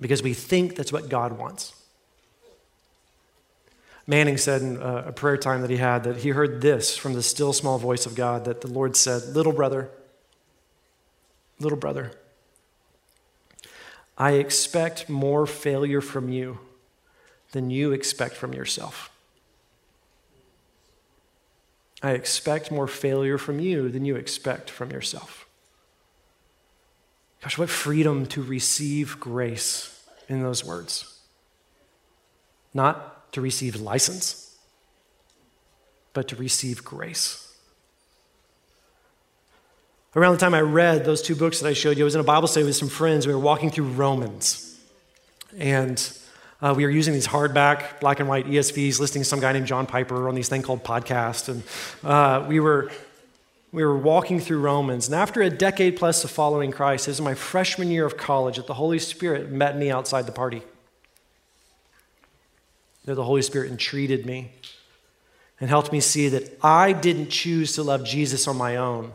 Because 0.00 0.22
we 0.22 0.32
think 0.32 0.76
that's 0.76 0.92
what 0.92 1.08
God 1.08 1.36
wants. 1.36 1.74
Manning 4.06 4.38
said 4.38 4.62
in 4.62 4.82
uh, 4.82 5.04
a 5.06 5.12
prayer 5.12 5.36
time 5.36 5.60
that 5.60 5.70
he 5.70 5.76
had 5.76 6.04
that 6.04 6.18
he 6.18 6.30
heard 6.30 6.62
this 6.62 6.96
from 6.96 7.14
the 7.14 7.22
still 7.22 7.52
small 7.52 7.78
voice 7.78 8.06
of 8.06 8.14
God 8.14 8.44
that 8.44 8.60
the 8.60 8.68
Lord 8.68 8.96
said, 8.96 9.22
Little 9.34 9.52
brother, 9.52 9.90
little 11.58 11.78
brother, 11.78 12.12
I 14.16 14.32
expect 14.32 15.08
more 15.08 15.46
failure 15.46 16.00
from 16.00 16.28
you 16.28 16.60
than 17.52 17.70
you 17.70 17.92
expect 17.92 18.34
from 18.34 18.52
yourself. 18.52 19.10
I 22.02 22.12
expect 22.12 22.70
more 22.70 22.86
failure 22.86 23.38
from 23.38 23.60
you 23.60 23.88
than 23.90 24.04
you 24.04 24.16
expect 24.16 24.70
from 24.70 24.90
yourself. 24.90 25.46
Gosh, 27.42 27.58
what 27.58 27.70
freedom 27.70 28.26
to 28.26 28.42
receive 28.42 29.18
grace 29.20 30.04
in 30.28 30.42
those 30.42 30.64
words. 30.64 31.18
Not 32.72 33.32
to 33.32 33.40
receive 33.40 33.76
license, 33.76 34.56
but 36.12 36.28
to 36.28 36.36
receive 36.36 36.84
grace. 36.84 37.46
Around 40.16 40.32
the 40.32 40.38
time 40.38 40.54
I 40.54 40.60
read 40.60 41.04
those 41.04 41.22
two 41.22 41.36
books 41.36 41.60
that 41.60 41.68
I 41.68 41.72
showed 41.72 41.96
you, 41.96 42.04
I 42.04 42.06
was 42.06 42.14
in 42.14 42.20
a 42.20 42.24
Bible 42.24 42.48
study 42.48 42.66
with 42.66 42.76
some 42.76 42.88
friends. 42.88 43.26
We 43.26 43.32
were 43.32 43.38
walking 43.38 43.70
through 43.70 43.86
Romans. 43.86 44.78
And 45.56 46.00
uh, 46.62 46.74
we 46.76 46.84
were 46.84 46.90
using 46.90 47.14
these 47.14 47.26
hardback, 47.26 48.00
black 48.00 48.20
and 48.20 48.28
white 48.28 48.46
ESVs, 48.46 49.00
listening 49.00 49.22
to 49.22 49.28
some 49.28 49.40
guy 49.40 49.52
named 49.52 49.66
John 49.66 49.86
Piper 49.86 50.28
on 50.28 50.34
these 50.34 50.48
thing 50.48 50.62
called 50.62 50.84
podcast. 50.84 51.48
And 51.48 51.62
uh, 52.04 52.46
we, 52.46 52.60
were, 52.60 52.90
we 53.72 53.84
were 53.84 53.96
walking 53.96 54.40
through 54.40 54.60
Romans. 54.60 55.06
And 55.06 55.14
after 55.14 55.40
a 55.42 55.50
decade 55.50 55.96
plus 55.96 56.22
of 56.24 56.30
following 56.30 56.70
Christ, 56.70 57.06
this 57.06 57.16
is 57.16 57.22
my 57.22 57.34
freshman 57.34 57.90
year 57.90 58.04
of 58.04 58.16
college, 58.16 58.56
that 58.56 58.66
the 58.66 58.74
Holy 58.74 58.98
Spirit 58.98 59.50
met 59.50 59.76
me 59.76 59.90
outside 59.90 60.26
the 60.26 60.32
party 60.32 60.62
that 63.04 63.14
the 63.14 63.24
Holy 63.24 63.42
Spirit 63.42 63.70
entreated 63.70 64.26
me 64.26 64.52
and 65.58 65.68
helped 65.68 65.92
me 65.92 66.00
see 66.00 66.28
that 66.28 66.58
I 66.62 66.92
didn't 66.92 67.30
choose 67.30 67.74
to 67.74 67.82
love 67.82 68.04
Jesus 68.04 68.46
on 68.46 68.56
my 68.56 68.76
own, 68.76 69.12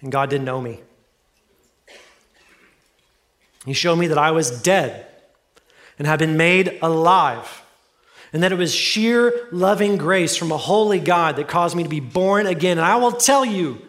and 0.00 0.10
God 0.10 0.30
didn't 0.30 0.44
know 0.44 0.60
me. 0.60 0.80
He 3.66 3.72
showed 3.72 3.96
me 3.96 4.06
that 4.06 4.18
I 4.18 4.30
was 4.30 4.62
dead 4.62 5.06
and 5.98 6.06
have 6.06 6.18
been 6.18 6.36
made 6.36 6.78
alive, 6.80 7.62
and 8.32 8.42
that 8.42 8.52
it 8.52 8.58
was 8.58 8.74
sheer 8.74 9.48
loving 9.50 9.96
grace 9.96 10.36
from 10.36 10.52
a 10.52 10.56
holy 10.56 11.00
God 11.00 11.36
that 11.36 11.48
caused 11.48 11.76
me 11.76 11.82
to 11.82 11.88
be 11.88 12.00
born 12.00 12.46
again. 12.46 12.78
And 12.78 12.86
I 12.86 12.96
will 12.96 13.12
tell 13.12 13.44
you, 13.44 13.82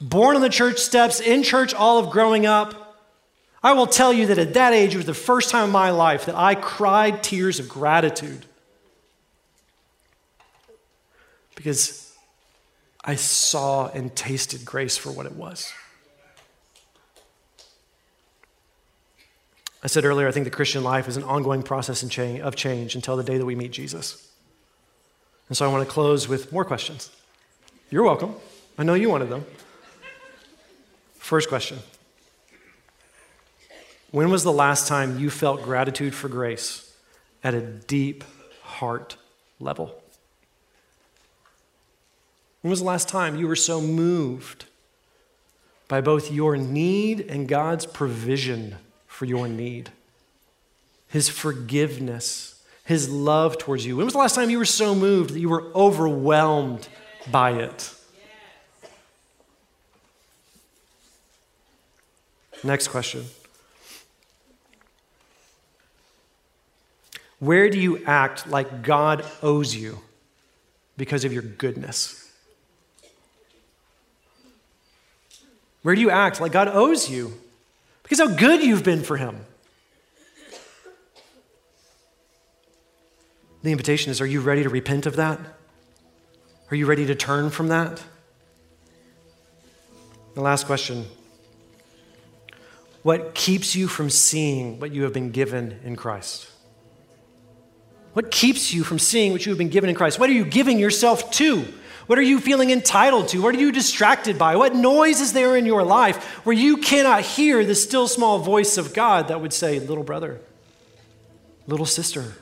born 0.00 0.36
on 0.36 0.42
the 0.42 0.48
church 0.48 0.78
steps, 0.78 1.20
in 1.20 1.42
church 1.42 1.74
all 1.74 1.98
of 1.98 2.10
growing 2.10 2.46
up, 2.46 2.98
I 3.62 3.72
will 3.72 3.86
tell 3.86 4.12
you 4.12 4.26
that 4.26 4.38
at 4.38 4.54
that 4.54 4.72
age, 4.72 4.94
it 4.94 4.96
was 4.96 5.06
the 5.06 5.14
first 5.14 5.50
time 5.50 5.64
in 5.64 5.70
my 5.70 5.90
life 5.90 6.26
that 6.26 6.34
I 6.34 6.54
cried 6.54 7.22
tears 7.22 7.58
of 7.58 7.68
gratitude. 7.68 8.46
Because 11.54 12.16
I 13.04 13.16
saw 13.16 13.88
and 13.88 14.14
tasted 14.16 14.64
grace 14.64 14.96
for 14.96 15.10
what 15.10 15.26
it 15.26 15.32
was. 15.32 15.72
I 19.82 19.86
said 19.86 20.04
earlier, 20.04 20.28
I 20.28 20.30
think 20.30 20.44
the 20.44 20.50
Christian 20.50 20.84
life 20.84 21.08
is 21.08 21.16
an 21.16 21.22
ongoing 21.24 21.62
process 21.62 22.02
of 22.02 22.56
change 22.56 22.94
until 22.94 23.16
the 23.16 23.24
day 23.24 23.38
that 23.38 23.46
we 23.46 23.54
meet 23.54 23.70
Jesus. 23.70 24.30
And 25.48 25.56
so 25.56 25.64
I 25.64 25.72
want 25.72 25.86
to 25.86 25.92
close 25.92 26.28
with 26.28 26.52
more 26.52 26.64
questions. 26.64 27.10
You're 27.90 28.04
welcome. 28.04 28.34
I 28.78 28.82
know 28.82 28.94
you 28.94 29.08
wanted 29.08 29.30
them. 29.30 29.44
First 31.14 31.48
question 31.48 31.78
when 34.10 34.30
was 34.30 34.42
the 34.42 34.52
last 34.52 34.88
time 34.88 35.18
you 35.18 35.30
felt 35.30 35.62
gratitude 35.62 36.14
for 36.14 36.28
grace 36.28 36.92
at 37.44 37.54
a 37.54 37.60
deep 37.60 38.24
heart 38.62 39.16
level? 39.60 39.94
When 42.62 42.70
was 42.70 42.80
the 42.80 42.86
last 42.86 43.08
time 43.08 43.36
you 43.36 43.46
were 43.46 43.56
so 43.56 43.80
moved 43.80 44.66
by 45.88 46.00
both 46.00 46.30
your 46.30 46.56
need 46.56 47.20
and 47.20 47.48
God's 47.48 47.86
provision 47.86 48.76
for 49.20 49.26
your 49.26 49.46
need? 49.48 49.90
His 51.06 51.28
forgiveness, 51.28 52.64
His 52.84 53.10
love 53.10 53.58
towards 53.58 53.84
you. 53.84 53.98
When 53.98 54.06
was 54.06 54.14
the 54.14 54.18
last 54.18 54.34
time 54.34 54.48
you 54.48 54.56
were 54.56 54.64
so 54.64 54.94
moved 54.94 55.34
that 55.34 55.40
you 55.40 55.50
were 55.50 55.70
overwhelmed 55.74 56.88
by 57.30 57.50
it? 57.50 57.94
Next 62.64 62.88
question. 62.88 63.26
Where 67.40 67.68
do 67.68 67.78
you 67.78 68.02
act 68.06 68.48
like 68.48 68.82
God 68.82 69.22
owes 69.42 69.76
you 69.76 69.98
because 70.96 71.26
of 71.26 71.32
your 71.34 71.42
goodness? 71.42 72.32
Where 75.82 75.94
do 75.94 76.00
you 76.00 76.08
act 76.08 76.40
like 76.40 76.52
God 76.52 76.68
owes 76.68 77.10
you 77.10 77.34
because 78.10 78.28
how 78.28 78.34
good 78.34 78.60
you've 78.60 78.82
been 78.82 79.04
for 79.04 79.16
Him? 79.16 79.46
The 83.62 83.70
invitation 83.70 84.10
is 84.10 84.20
Are 84.20 84.26
you 84.26 84.40
ready 84.40 84.64
to 84.64 84.68
repent 84.68 85.06
of 85.06 85.14
that? 85.14 85.38
Are 86.72 86.76
you 86.76 86.86
ready 86.86 87.06
to 87.06 87.14
turn 87.14 87.50
from 87.50 87.68
that? 87.68 88.02
The 90.34 90.40
last 90.40 90.66
question 90.66 91.06
What 93.04 93.32
keeps 93.36 93.76
you 93.76 93.86
from 93.86 94.10
seeing 94.10 94.80
what 94.80 94.90
you 94.90 95.04
have 95.04 95.12
been 95.12 95.30
given 95.30 95.78
in 95.84 95.94
Christ? 95.94 96.50
What 98.14 98.32
keeps 98.32 98.74
you 98.74 98.82
from 98.82 98.98
seeing 98.98 99.30
what 99.30 99.46
you 99.46 99.50
have 99.52 99.58
been 99.58 99.68
given 99.68 99.88
in 99.88 99.94
Christ? 99.94 100.18
What 100.18 100.28
are 100.28 100.32
you 100.32 100.44
giving 100.44 100.80
yourself 100.80 101.30
to? 101.32 101.64
What 102.10 102.18
are 102.18 102.22
you 102.22 102.40
feeling 102.40 102.70
entitled 102.70 103.28
to? 103.28 103.40
What 103.40 103.54
are 103.54 103.60
you 103.60 103.70
distracted 103.70 104.36
by? 104.36 104.56
What 104.56 104.74
noise 104.74 105.20
is 105.20 105.32
there 105.32 105.56
in 105.56 105.64
your 105.64 105.84
life 105.84 106.44
where 106.44 106.56
you 106.56 106.78
cannot 106.78 107.22
hear 107.22 107.64
the 107.64 107.76
still 107.76 108.08
small 108.08 108.40
voice 108.40 108.76
of 108.78 108.92
God 108.92 109.28
that 109.28 109.40
would 109.40 109.52
say, 109.52 109.78
Little 109.78 110.02
brother, 110.02 110.40
little 111.68 111.86
sister, 111.86 112.34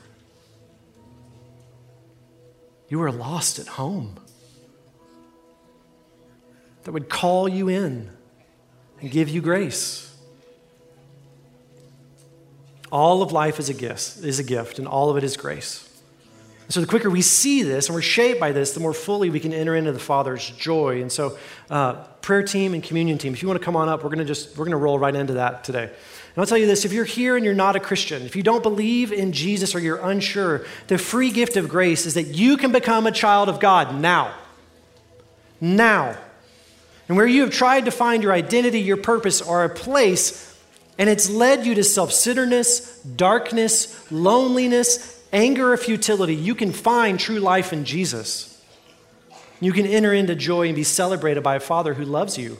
you 2.87 2.99
are 3.03 3.11
lost 3.11 3.59
at 3.59 3.67
home? 3.67 4.15
That 6.85 6.93
would 6.93 7.07
call 7.07 7.47
you 7.47 7.67
in 7.67 8.09
and 8.99 9.11
give 9.11 9.29
you 9.29 9.39
grace. 9.39 10.11
All 12.91 13.21
of 13.21 13.31
life 13.31 13.59
is 13.59 13.69
a 13.69 13.75
gift, 13.75 14.23
is 14.23 14.39
a 14.39 14.43
gift, 14.43 14.79
and 14.79 14.87
all 14.87 15.11
of 15.11 15.17
it 15.17 15.23
is 15.23 15.37
grace. 15.37 15.88
So 16.69 16.81
the 16.81 16.87
quicker 16.87 17.09
we 17.09 17.23
see 17.23 17.63
this 17.63 17.87
and 17.87 17.95
we're 17.95 18.03
shaped 18.03 18.39
by 18.39 18.51
this, 18.51 18.73
the 18.73 18.79
more 18.79 18.93
fully 18.93 19.31
we 19.31 19.39
can 19.39 19.53
enter 19.53 19.75
into 19.75 19.91
the 19.91 19.99
Father's 19.99 20.51
joy. 20.51 21.01
And 21.01 21.11
so, 21.11 21.37
uh, 21.69 21.93
prayer 22.21 22.43
team 22.43 22.75
and 22.75 22.83
communion 22.83 23.17
team, 23.17 23.33
if 23.33 23.41
you 23.41 23.47
want 23.47 23.59
to 23.59 23.65
come 23.65 23.75
on 23.75 23.89
up, 23.89 24.03
we're 24.03 24.09
going 24.09 24.19
to 24.19 24.25
just 24.25 24.55
we're 24.55 24.65
going 24.65 24.71
to 24.71 24.77
roll 24.77 24.99
right 24.99 25.15
into 25.15 25.33
that 25.33 25.63
today. 25.63 25.85
And 25.85 26.37
I'll 26.37 26.45
tell 26.45 26.59
you 26.59 26.67
this: 26.67 26.85
if 26.85 26.93
you're 26.93 27.05
here 27.05 27.35
and 27.35 27.43
you're 27.43 27.55
not 27.55 27.75
a 27.75 27.79
Christian, 27.79 28.21
if 28.21 28.35
you 28.35 28.43
don't 28.43 28.61
believe 28.61 29.11
in 29.11 29.31
Jesus 29.31 29.73
or 29.73 29.79
you're 29.79 29.97
unsure, 29.97 30.65
the 30.87 30.99
free 30.99 31.31
gift 31.31 31.57
of 31.57 31.69
grace 31.69 32.05
is 32.05 32.13
that 32.13 32.27
you 32.27 32.55
can 32.55 32.71
become 32.71 33.07
a 33.07 33.11
child 33.11 33.49
of 33.49 33.59
God 33.59 33.99
now. 33.99 34.33
Now. 35.59 36.17
And 37.07 37.17
where 37.17 37.25
you 37.25 37.41
have 37.41 37.51
tried 37.51 37.85
to 37.85 37.91
find 37.91 38.21
your 38.21 38.31
identity, 38.31 38.79
your 38.81 38.97
purpose, 38.97 39.41
or 39.41 39.63
a 39.63 39.69
place 39.69 40.49
and 40.99 41.09
it's 41.09 41.29
led 41.29 41.65
you 41.65 41.75
to 41.75 41.83
self 41.83 42.11
centeredness, 42.11 43.01
darkness, 43.03 44.11
loneliness, 44.11 45.18
anger, 45.31 45.73
or 45.73 45.77
futility. 45.77 46.35
You 46.35 46.55
can 46.55 46.71
find 46.71 47.19
true 47.19 47.39
life 47.39 47.73
in 47.73 47.85
Jesus. 47.85 48.61
You 49.61 49.73
can 49.73 49.85
enter 49.85 50.13
into 50.13 50.35
joy 50.35 50.67
and 50.67 50.75
be 50.75 50.83
celebrated 50.83 51.43
by 51.43 51.55
a 51.55 51.59
Father 51.59 51.93
who 51.93 52.05
loves 52.05 52.37
you. 52.37 52.57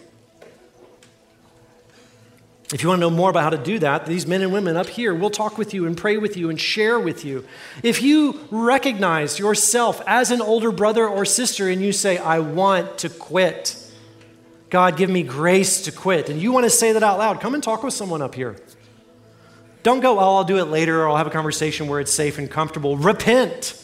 If 2.72 2.84
you 2.84 2.90
want 2.90 3.00
to 3.00 3.10
know 3.10 3.16
more 3.16 3.32
about 3.32 3.44
how 3.44 3.50
to 3.50 3.58
do 3.58 3.80
that, 3.80 4.06
these 4.06 4.28
men 4.28 4.44
and 4.44 4.54
women 4.54 4.78
up 4.78 4.88
here 4.88 5.16
will 5.16 5.32
talk 5.32 5.58
with 5.58 5.74
you 5.74 5.88
and 5.88 5.98
pray 5.98 6.18
with 6.18 6.38
you 6.38 6.52
and 6.52 6.62
share 6.62 7.00
with 7.00 7.26
you. 7.26 7.48
If 7.82 8.04
you 8.04 8.40
recognize 8.52 9.40
yourself 9.40 10.02
as 10.06 10.30
an 10.30 10.40
older 10.40 10.72
brother 10.72 11.08
or 11.08 11.26
sister 11.26 11.68
and 11.68 11.82
you 11.82 11.92
say, 11.92 12.20
I 12.20 12.40
want 12.40 13.00
to 13.00 13.10
quit, 13.10 13.76
God, 14.70 14.98
give 14.98 15.10
me 15.10 15.24
grace 15.24 15.82
to 15.84 15.92
quit. 15.92 16.30
And 16.30 16.40
you 16.40 16.52
want 16.52 16.66
to 16.66 16.70
say 16.70 16.92
that 16.92 17.02
out 17.02 17.18
loud, 17.18 17.42
come 17.42 17.56
and 17.56 17.64
talk 17.64 17.82
with 17.82 17.96
someone 17.96 18.22
up 18.22 18.36
here. 18.36 18.56
Don't 19.82 20.02
go, 20.02 20.20
oh, 20.20 20.38
I'll 20.38 20.44
do 20.44 20.58
it 20.58 20.66
later 20.66 21.02
or 21.02 21.10
I'll 21.10 21.18
have 21.18 21.28
a 21.28 21.32
conversation 21.32 21.88
where 21.88 22.00
it's 22.00 22.12
safe 22.12 22.38
and 22.38 22.50
comfortable. 22.50 22.98
Repent. 22.98 23.76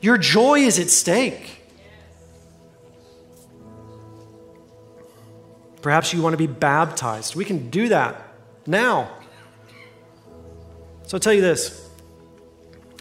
Your 0.00 0.18
joy 0.18 0.60
is 0.60 0.78
at 0.78 0.88
stake. 0.88 1.62
Perhaps 5.82 6.12
you 6.12 6.22
want 6.22 6.34
to 6.34 6.38
be 6.38 6.46
baptized. 6.46 7.34
We 7.34 7.44
can 7.44 7.70
do 7.70 7.88
that 7.88 8.28
now. 8.66 9.10
So 11.06 11.16
I'll 11.16 11.20
tell 11.20 11.34
you 11.34 11.40
this 11.42 11.88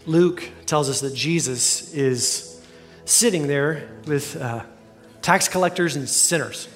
Luke 0.05 0.49
tells 0.65 0.89
us 0.89 1.01
that 1.01 1.13
Jesus 1.13 1.93
is 1.93 2.63
sitting 3.05 3.47
there 3.47 3.89
with. 4.05 4.35
Uh, 4.35 4.63
tax 5.25 5.47
collectors 5.47 5.95
and 5.95 6.07
sinners. 6.07 6.67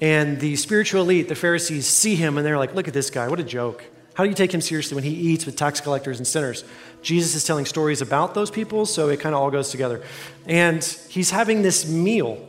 And 0.00 0.40
the 0.40 0.56
spiritual 0.56 1.02
elite, 1.02 1.28
the 1.28 1.34
Pharisees, 1.34 1.86
see 1.86 2.14
him 2.14 2.38
and 2.38 2.46
they're 2.46 2.56
like, 2.56 2.74
look 2.74 2.88
at 2.88 2.94
this 2.94 3.10
guy, 3.10 3.28
what 3.28 3.38
a 3.38 3.44
joke. 3.44 3.84
How 4.14 4.24
do 4.24 4.30
you 4.30 4.34
take 4.34 4.54
him 4.54 4.60
seriously 4.60 4.94
when 4.94 5.04
he 5.04 5.10
eats 5.10 5.44
with 5.44 5.56
tax 5.56 5.80
collectors 5.80 6.18
and 6.18 6.26
sinners? 6.26 6.64
Jesus 7.02 7.34
is 7.34 7.44
telling 7.44 7.66
stories 7.66 8.00
about 8.00 8.34
those 8.34 8.50
people, 8.50 8.86
so 8.86 9.08
it 9.08 9.20
kind 9.20 9.34
of 9.34 9.40
all 9.40 9.50
goes 9.50 9.70
together. 9.70 10.02
And 10.46 10.82
he's 11.08 11.30
having 11.30 11.62
this 11.62 11.88
meal 11.88 12.48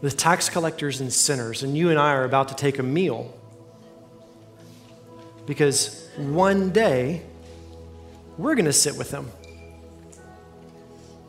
with 0.00 0.16
tax 0.16 0.48
collectors 0.48 1.00
and 1.00 1.12
sinners, 1.12 1.62
and 1.62 1.76
you 1.76 1.90
and 1.90 1.98
I 1.98 2.12
are 2.12 2.24
about 2.24 2.48
to 2.48 2.54
take 2.54 2.78
a 2.78 2.84
meal 2.84 3.34
because 5.44 6.08
one 6.16 6.70
day 6.70 7.22
we're 8.36 8.54
going 8.54 8.66
to 8.66 8.72
sit 8.72 8.96
with 8.96 9.10
him. 9.10 9.30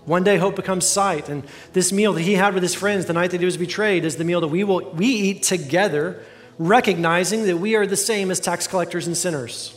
One 0.05 0.23
day 0.23 0.37
hope 0.37 0.55
becomes 0.55 0.85
sight, 0.85 1.29
and 1.29 1.43
this 1.73 1.91
meal 1.91 2.13
that 2.13 2.21
he 2.21 2.33
had 2.33 2.53
with 2.53 2.63
his 2.63 2.75
friends 2.75 3.05
the 3.05 3.13
night 3.13 3.31
that 3.31 3.39
he 3.39 3.45
was 3.45 3.57
betrayed 3.57 4.05
is 4.05 4.17
the 4.17 4.23
meal 4.23 4.41
that 4.41 4.47
we 4.47 4.63
will 4.63 4.91
we 4.91 5.07
eat 5.07 5.43
together, 5.43 6.23
recognizing 6.59 7.45
that 7.45 7.57
we 7.57 7.75
are 7.75 7.87
the 7.87 7.97
same 7.97 8.29
as 8.29 8.39
tax 8.39 8.67
collectors 8.67 9.07
and 9.07 9.17
sinners. 9.17 9.73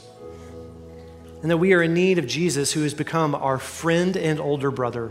And 1.40 1.50
that 1.50 1.56
we 1.56 1.72
are 1.72 1.82
in 1.82 1.94
need 1.94 2.18
of 2.18 2.26
Jesus, 2.26 2.72
who 2.72 2.82
has 2.82 2.92
become 2.92 3.34
our 3.34 3.58
friend 3.58 4.16
and 4.16 4.38
older 4.38 4.70
brother. 4.70 5.10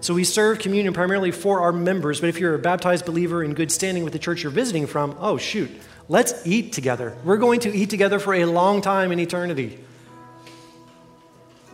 So 0.00 0.14
we 0.14 0.24
serve 0.24 0.60
communion 0.60 0.94
primarily 0.94 1.30
for 1.30 1.60
our 1.60 1.72
members, 1.72 2.20
but 2.20 2.28
if 2.28 2.40
you're 2.40 2.54
a 2.54 2.58
baptized 2.58 3.04
believer 3.04 3.44
in 3.44 3.52
good 3.52 3.70
standing 3.70 4.02
with 4.02 4.14
the 4.14 4.18
church 4.18 4.42
you're 4.42 4.50
visiting 4.50 4.86
from, 4.86 5.14
oh, 5.20 5.36
shoot, 5.36 5.70
let's 6.08 6.46
eat 6.46 6.72
together. 6.72 7.16
We're 7.22 7.36
going 7.36 7.60
to 7.60 7.76
eat 7.76 7.90
together 7.90 8.18
for 8.18 8.34
a 8.34 8.46
long 8.46 8.80
time 8.80 9.12
in 9.12 9.20
eternity. 9.20 9.78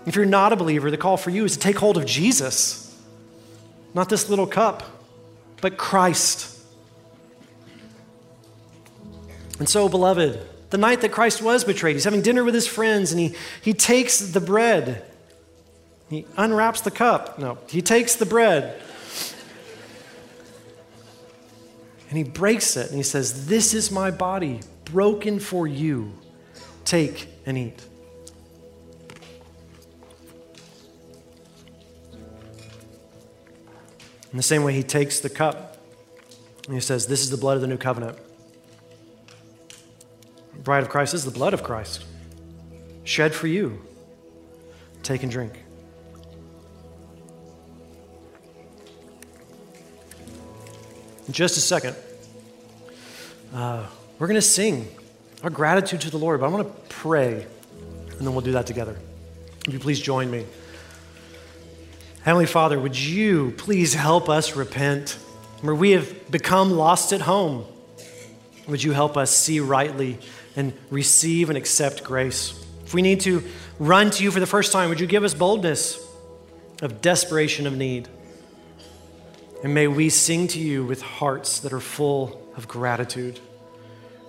If 0.06 0.16
you're 0.16 0.24
not 0.24 0.52
a 0.52 0.56
believer, 0.56 0.90
the 0.90 0.96
call 0.96 1.16
for 1.16 1.30
you 1.30 1.44
is 1.44 1.52
to 1.52 1.58
take 1.58 1.76
hold 1.76 1.96
of 1.96 2.06
Jesus, 2.06 3.00
not 3.94 4.08
this 4.08 4.28
little 4.28 4.46
cup, 4.46 4.82
but 5.60 5.76
Christ. 5.76 6.55
And 9.58 9.68
so, 9.68 9.88
beloved, 9.88 10.40
the 10.70 10.78
night 10.78 11.00
that 11.00 11.12
Christ 11.12 11.40
was 11.40 11.64
betrayed, 11.64 11.94
he's 11.94 12.04
having 12.04 12.22
dinner 12.22 12.44
with 12.44 12.54
his 12.54 12.66
friends 12.66 13.12
and 13.12 13.20
he, 13.20 13.34
he 13.62 13.72
takes 13.72 14.18
the 14.18 14.40
bread 14.40 15.04
he 16.08 16.24
unwraps 16.36 16.82
the 16.82 16.90
cup. 16.90 17.38
No, 17.38 17.58
he 17.68 17.82
takes 17.82 18.14
the 18.14 18.26
bread 18.26 18.80
and 22.08 22.16
he 22.16 22.22
breaks 22.22 22.76
it 22.76 22.88
and 22.88 22.96
he 22.96 23.02
says, 23.02 23.46
This 23.46 23.74
is 23.74 23.90
my 23.90 24.10
body 24.10 24.60
broken 24.84 25.40
for 25.40 25.66
you. 25.66 26.12
Take 26.84 27.28
and 27.44 27.58
eat. 27.58 27.84
In 34.30 34.36
the 34.36 34.42
same 34.42 34.62
way, 34.62 34.74
he 34.74 34.82
takes 34.82 35.18
the 35.18 35.30
cup 35.30 35.78
and 36.66 36.74
he 36.74 36.80
says, 36.80 37.08
This 37.08 37.22
is 37.22 37.30
the 37.30 37.36
blood 37.36 37.56
of 37.56 37.62
the 37.62 37.66
new 37.66 37.78
covenant. 37.78 38.16
Bride 40.66 40.82
of 40.82 40.88
Christ 40.88 41.14
is 41.14 41.24
the 41.24 41.30
blood 41.30 41.54
of 41.54 41.62
Christ, 41.62 42.04
shed 43.04 43.32
for 43.32 43.46
you. 43.46 43.80
Take 45.04 45.22
and 45.22 45.30
drink. 45.30 45.62
In 51.28 51.32
just 51.32 51.56
a 51.56 51.60
second, 51.60 51.94
uh, 53.54 53.86
we're 54.18 54.26
going 54.26 54.34
to 54.34 54.42
sing 54.42 54.88
our 55.44 55.50
gratitude 55.50 56.00
to 56.00 56.10
the 56.10 56.18
Lord, 56.18 56.40
but 56.40 56.46
I 56.46 56.48
want 56.48 56.66
to 56.66 56.94
pray, 56.96 57.46
and 58.18 58.26
then 58.26 58.32
we'll 58.32 58.40
do 58.40 58.50
that 58.52 58.66
together. 58.66 58.96
Would 59.66 59.72
you 59.72 59.78
please 59.78 60.00
join 60.00 60.28
me? 60.28 60.46
Heavenly 62.22 62.46
Father, 62.46 62.76
would 62.76 62.98
you 62.98 63.52
please 63.52 63.94
help 63.94 64.28
us 64.28 64.56
repent 64.56 65.16
where 65.60 65.76
we 65.76 65.92
have 65.92 66.28
become 66.28 66.72
lost 66.72 67.12
at 67.12 67.20
home? 67.20 67.66
Would 68.66 68.82
you 68.82 68.90
help 68.90 69.16
us 69.16 69.30
see 69.30 69.60
rightly 69.60 70.18
and 70.56 70.72
receive 70.90 71.48
and 71.50 71.56
accept 71.56 72.02
grace? 72.02 72.62
If 72.84 72.94
we 72.94 73.02
need 73.02 73.20
to 73.22 73.42
run 73.78 74.10
to 74.10 74.22
you 74.22 74.30
for 74.30 74.40
the 74.40 74.46
first 74.46 74.72
time, 74.72 74.88
would 74.88 75.00
you 75.00 75.06
give 75.06 75.24
us 75.24 75.34
boldness 75.34 76.04
of 76.82 77.00
desperation 77.00 77.66
of 77.66 77.76
need? 77.76 78.08
And 79.62 79.74
may 79.74 79.88
we 79.88 80.10
sing 80.10 80.48
to 80.48 80.58
you 80.58 80.84
with 80.84 81.02
hearts 81.02 81.60
that 81.60 81.72
are 81.72 81.80
full 81.80 82.40
of 82.56 82.68
gratitude. 82.68 83.40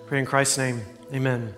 Pray 0.06 0.18
in 0.18 0.26
Christ's 0.26 0.58
name. 0.58 0.82
Amen. 1.12 1.54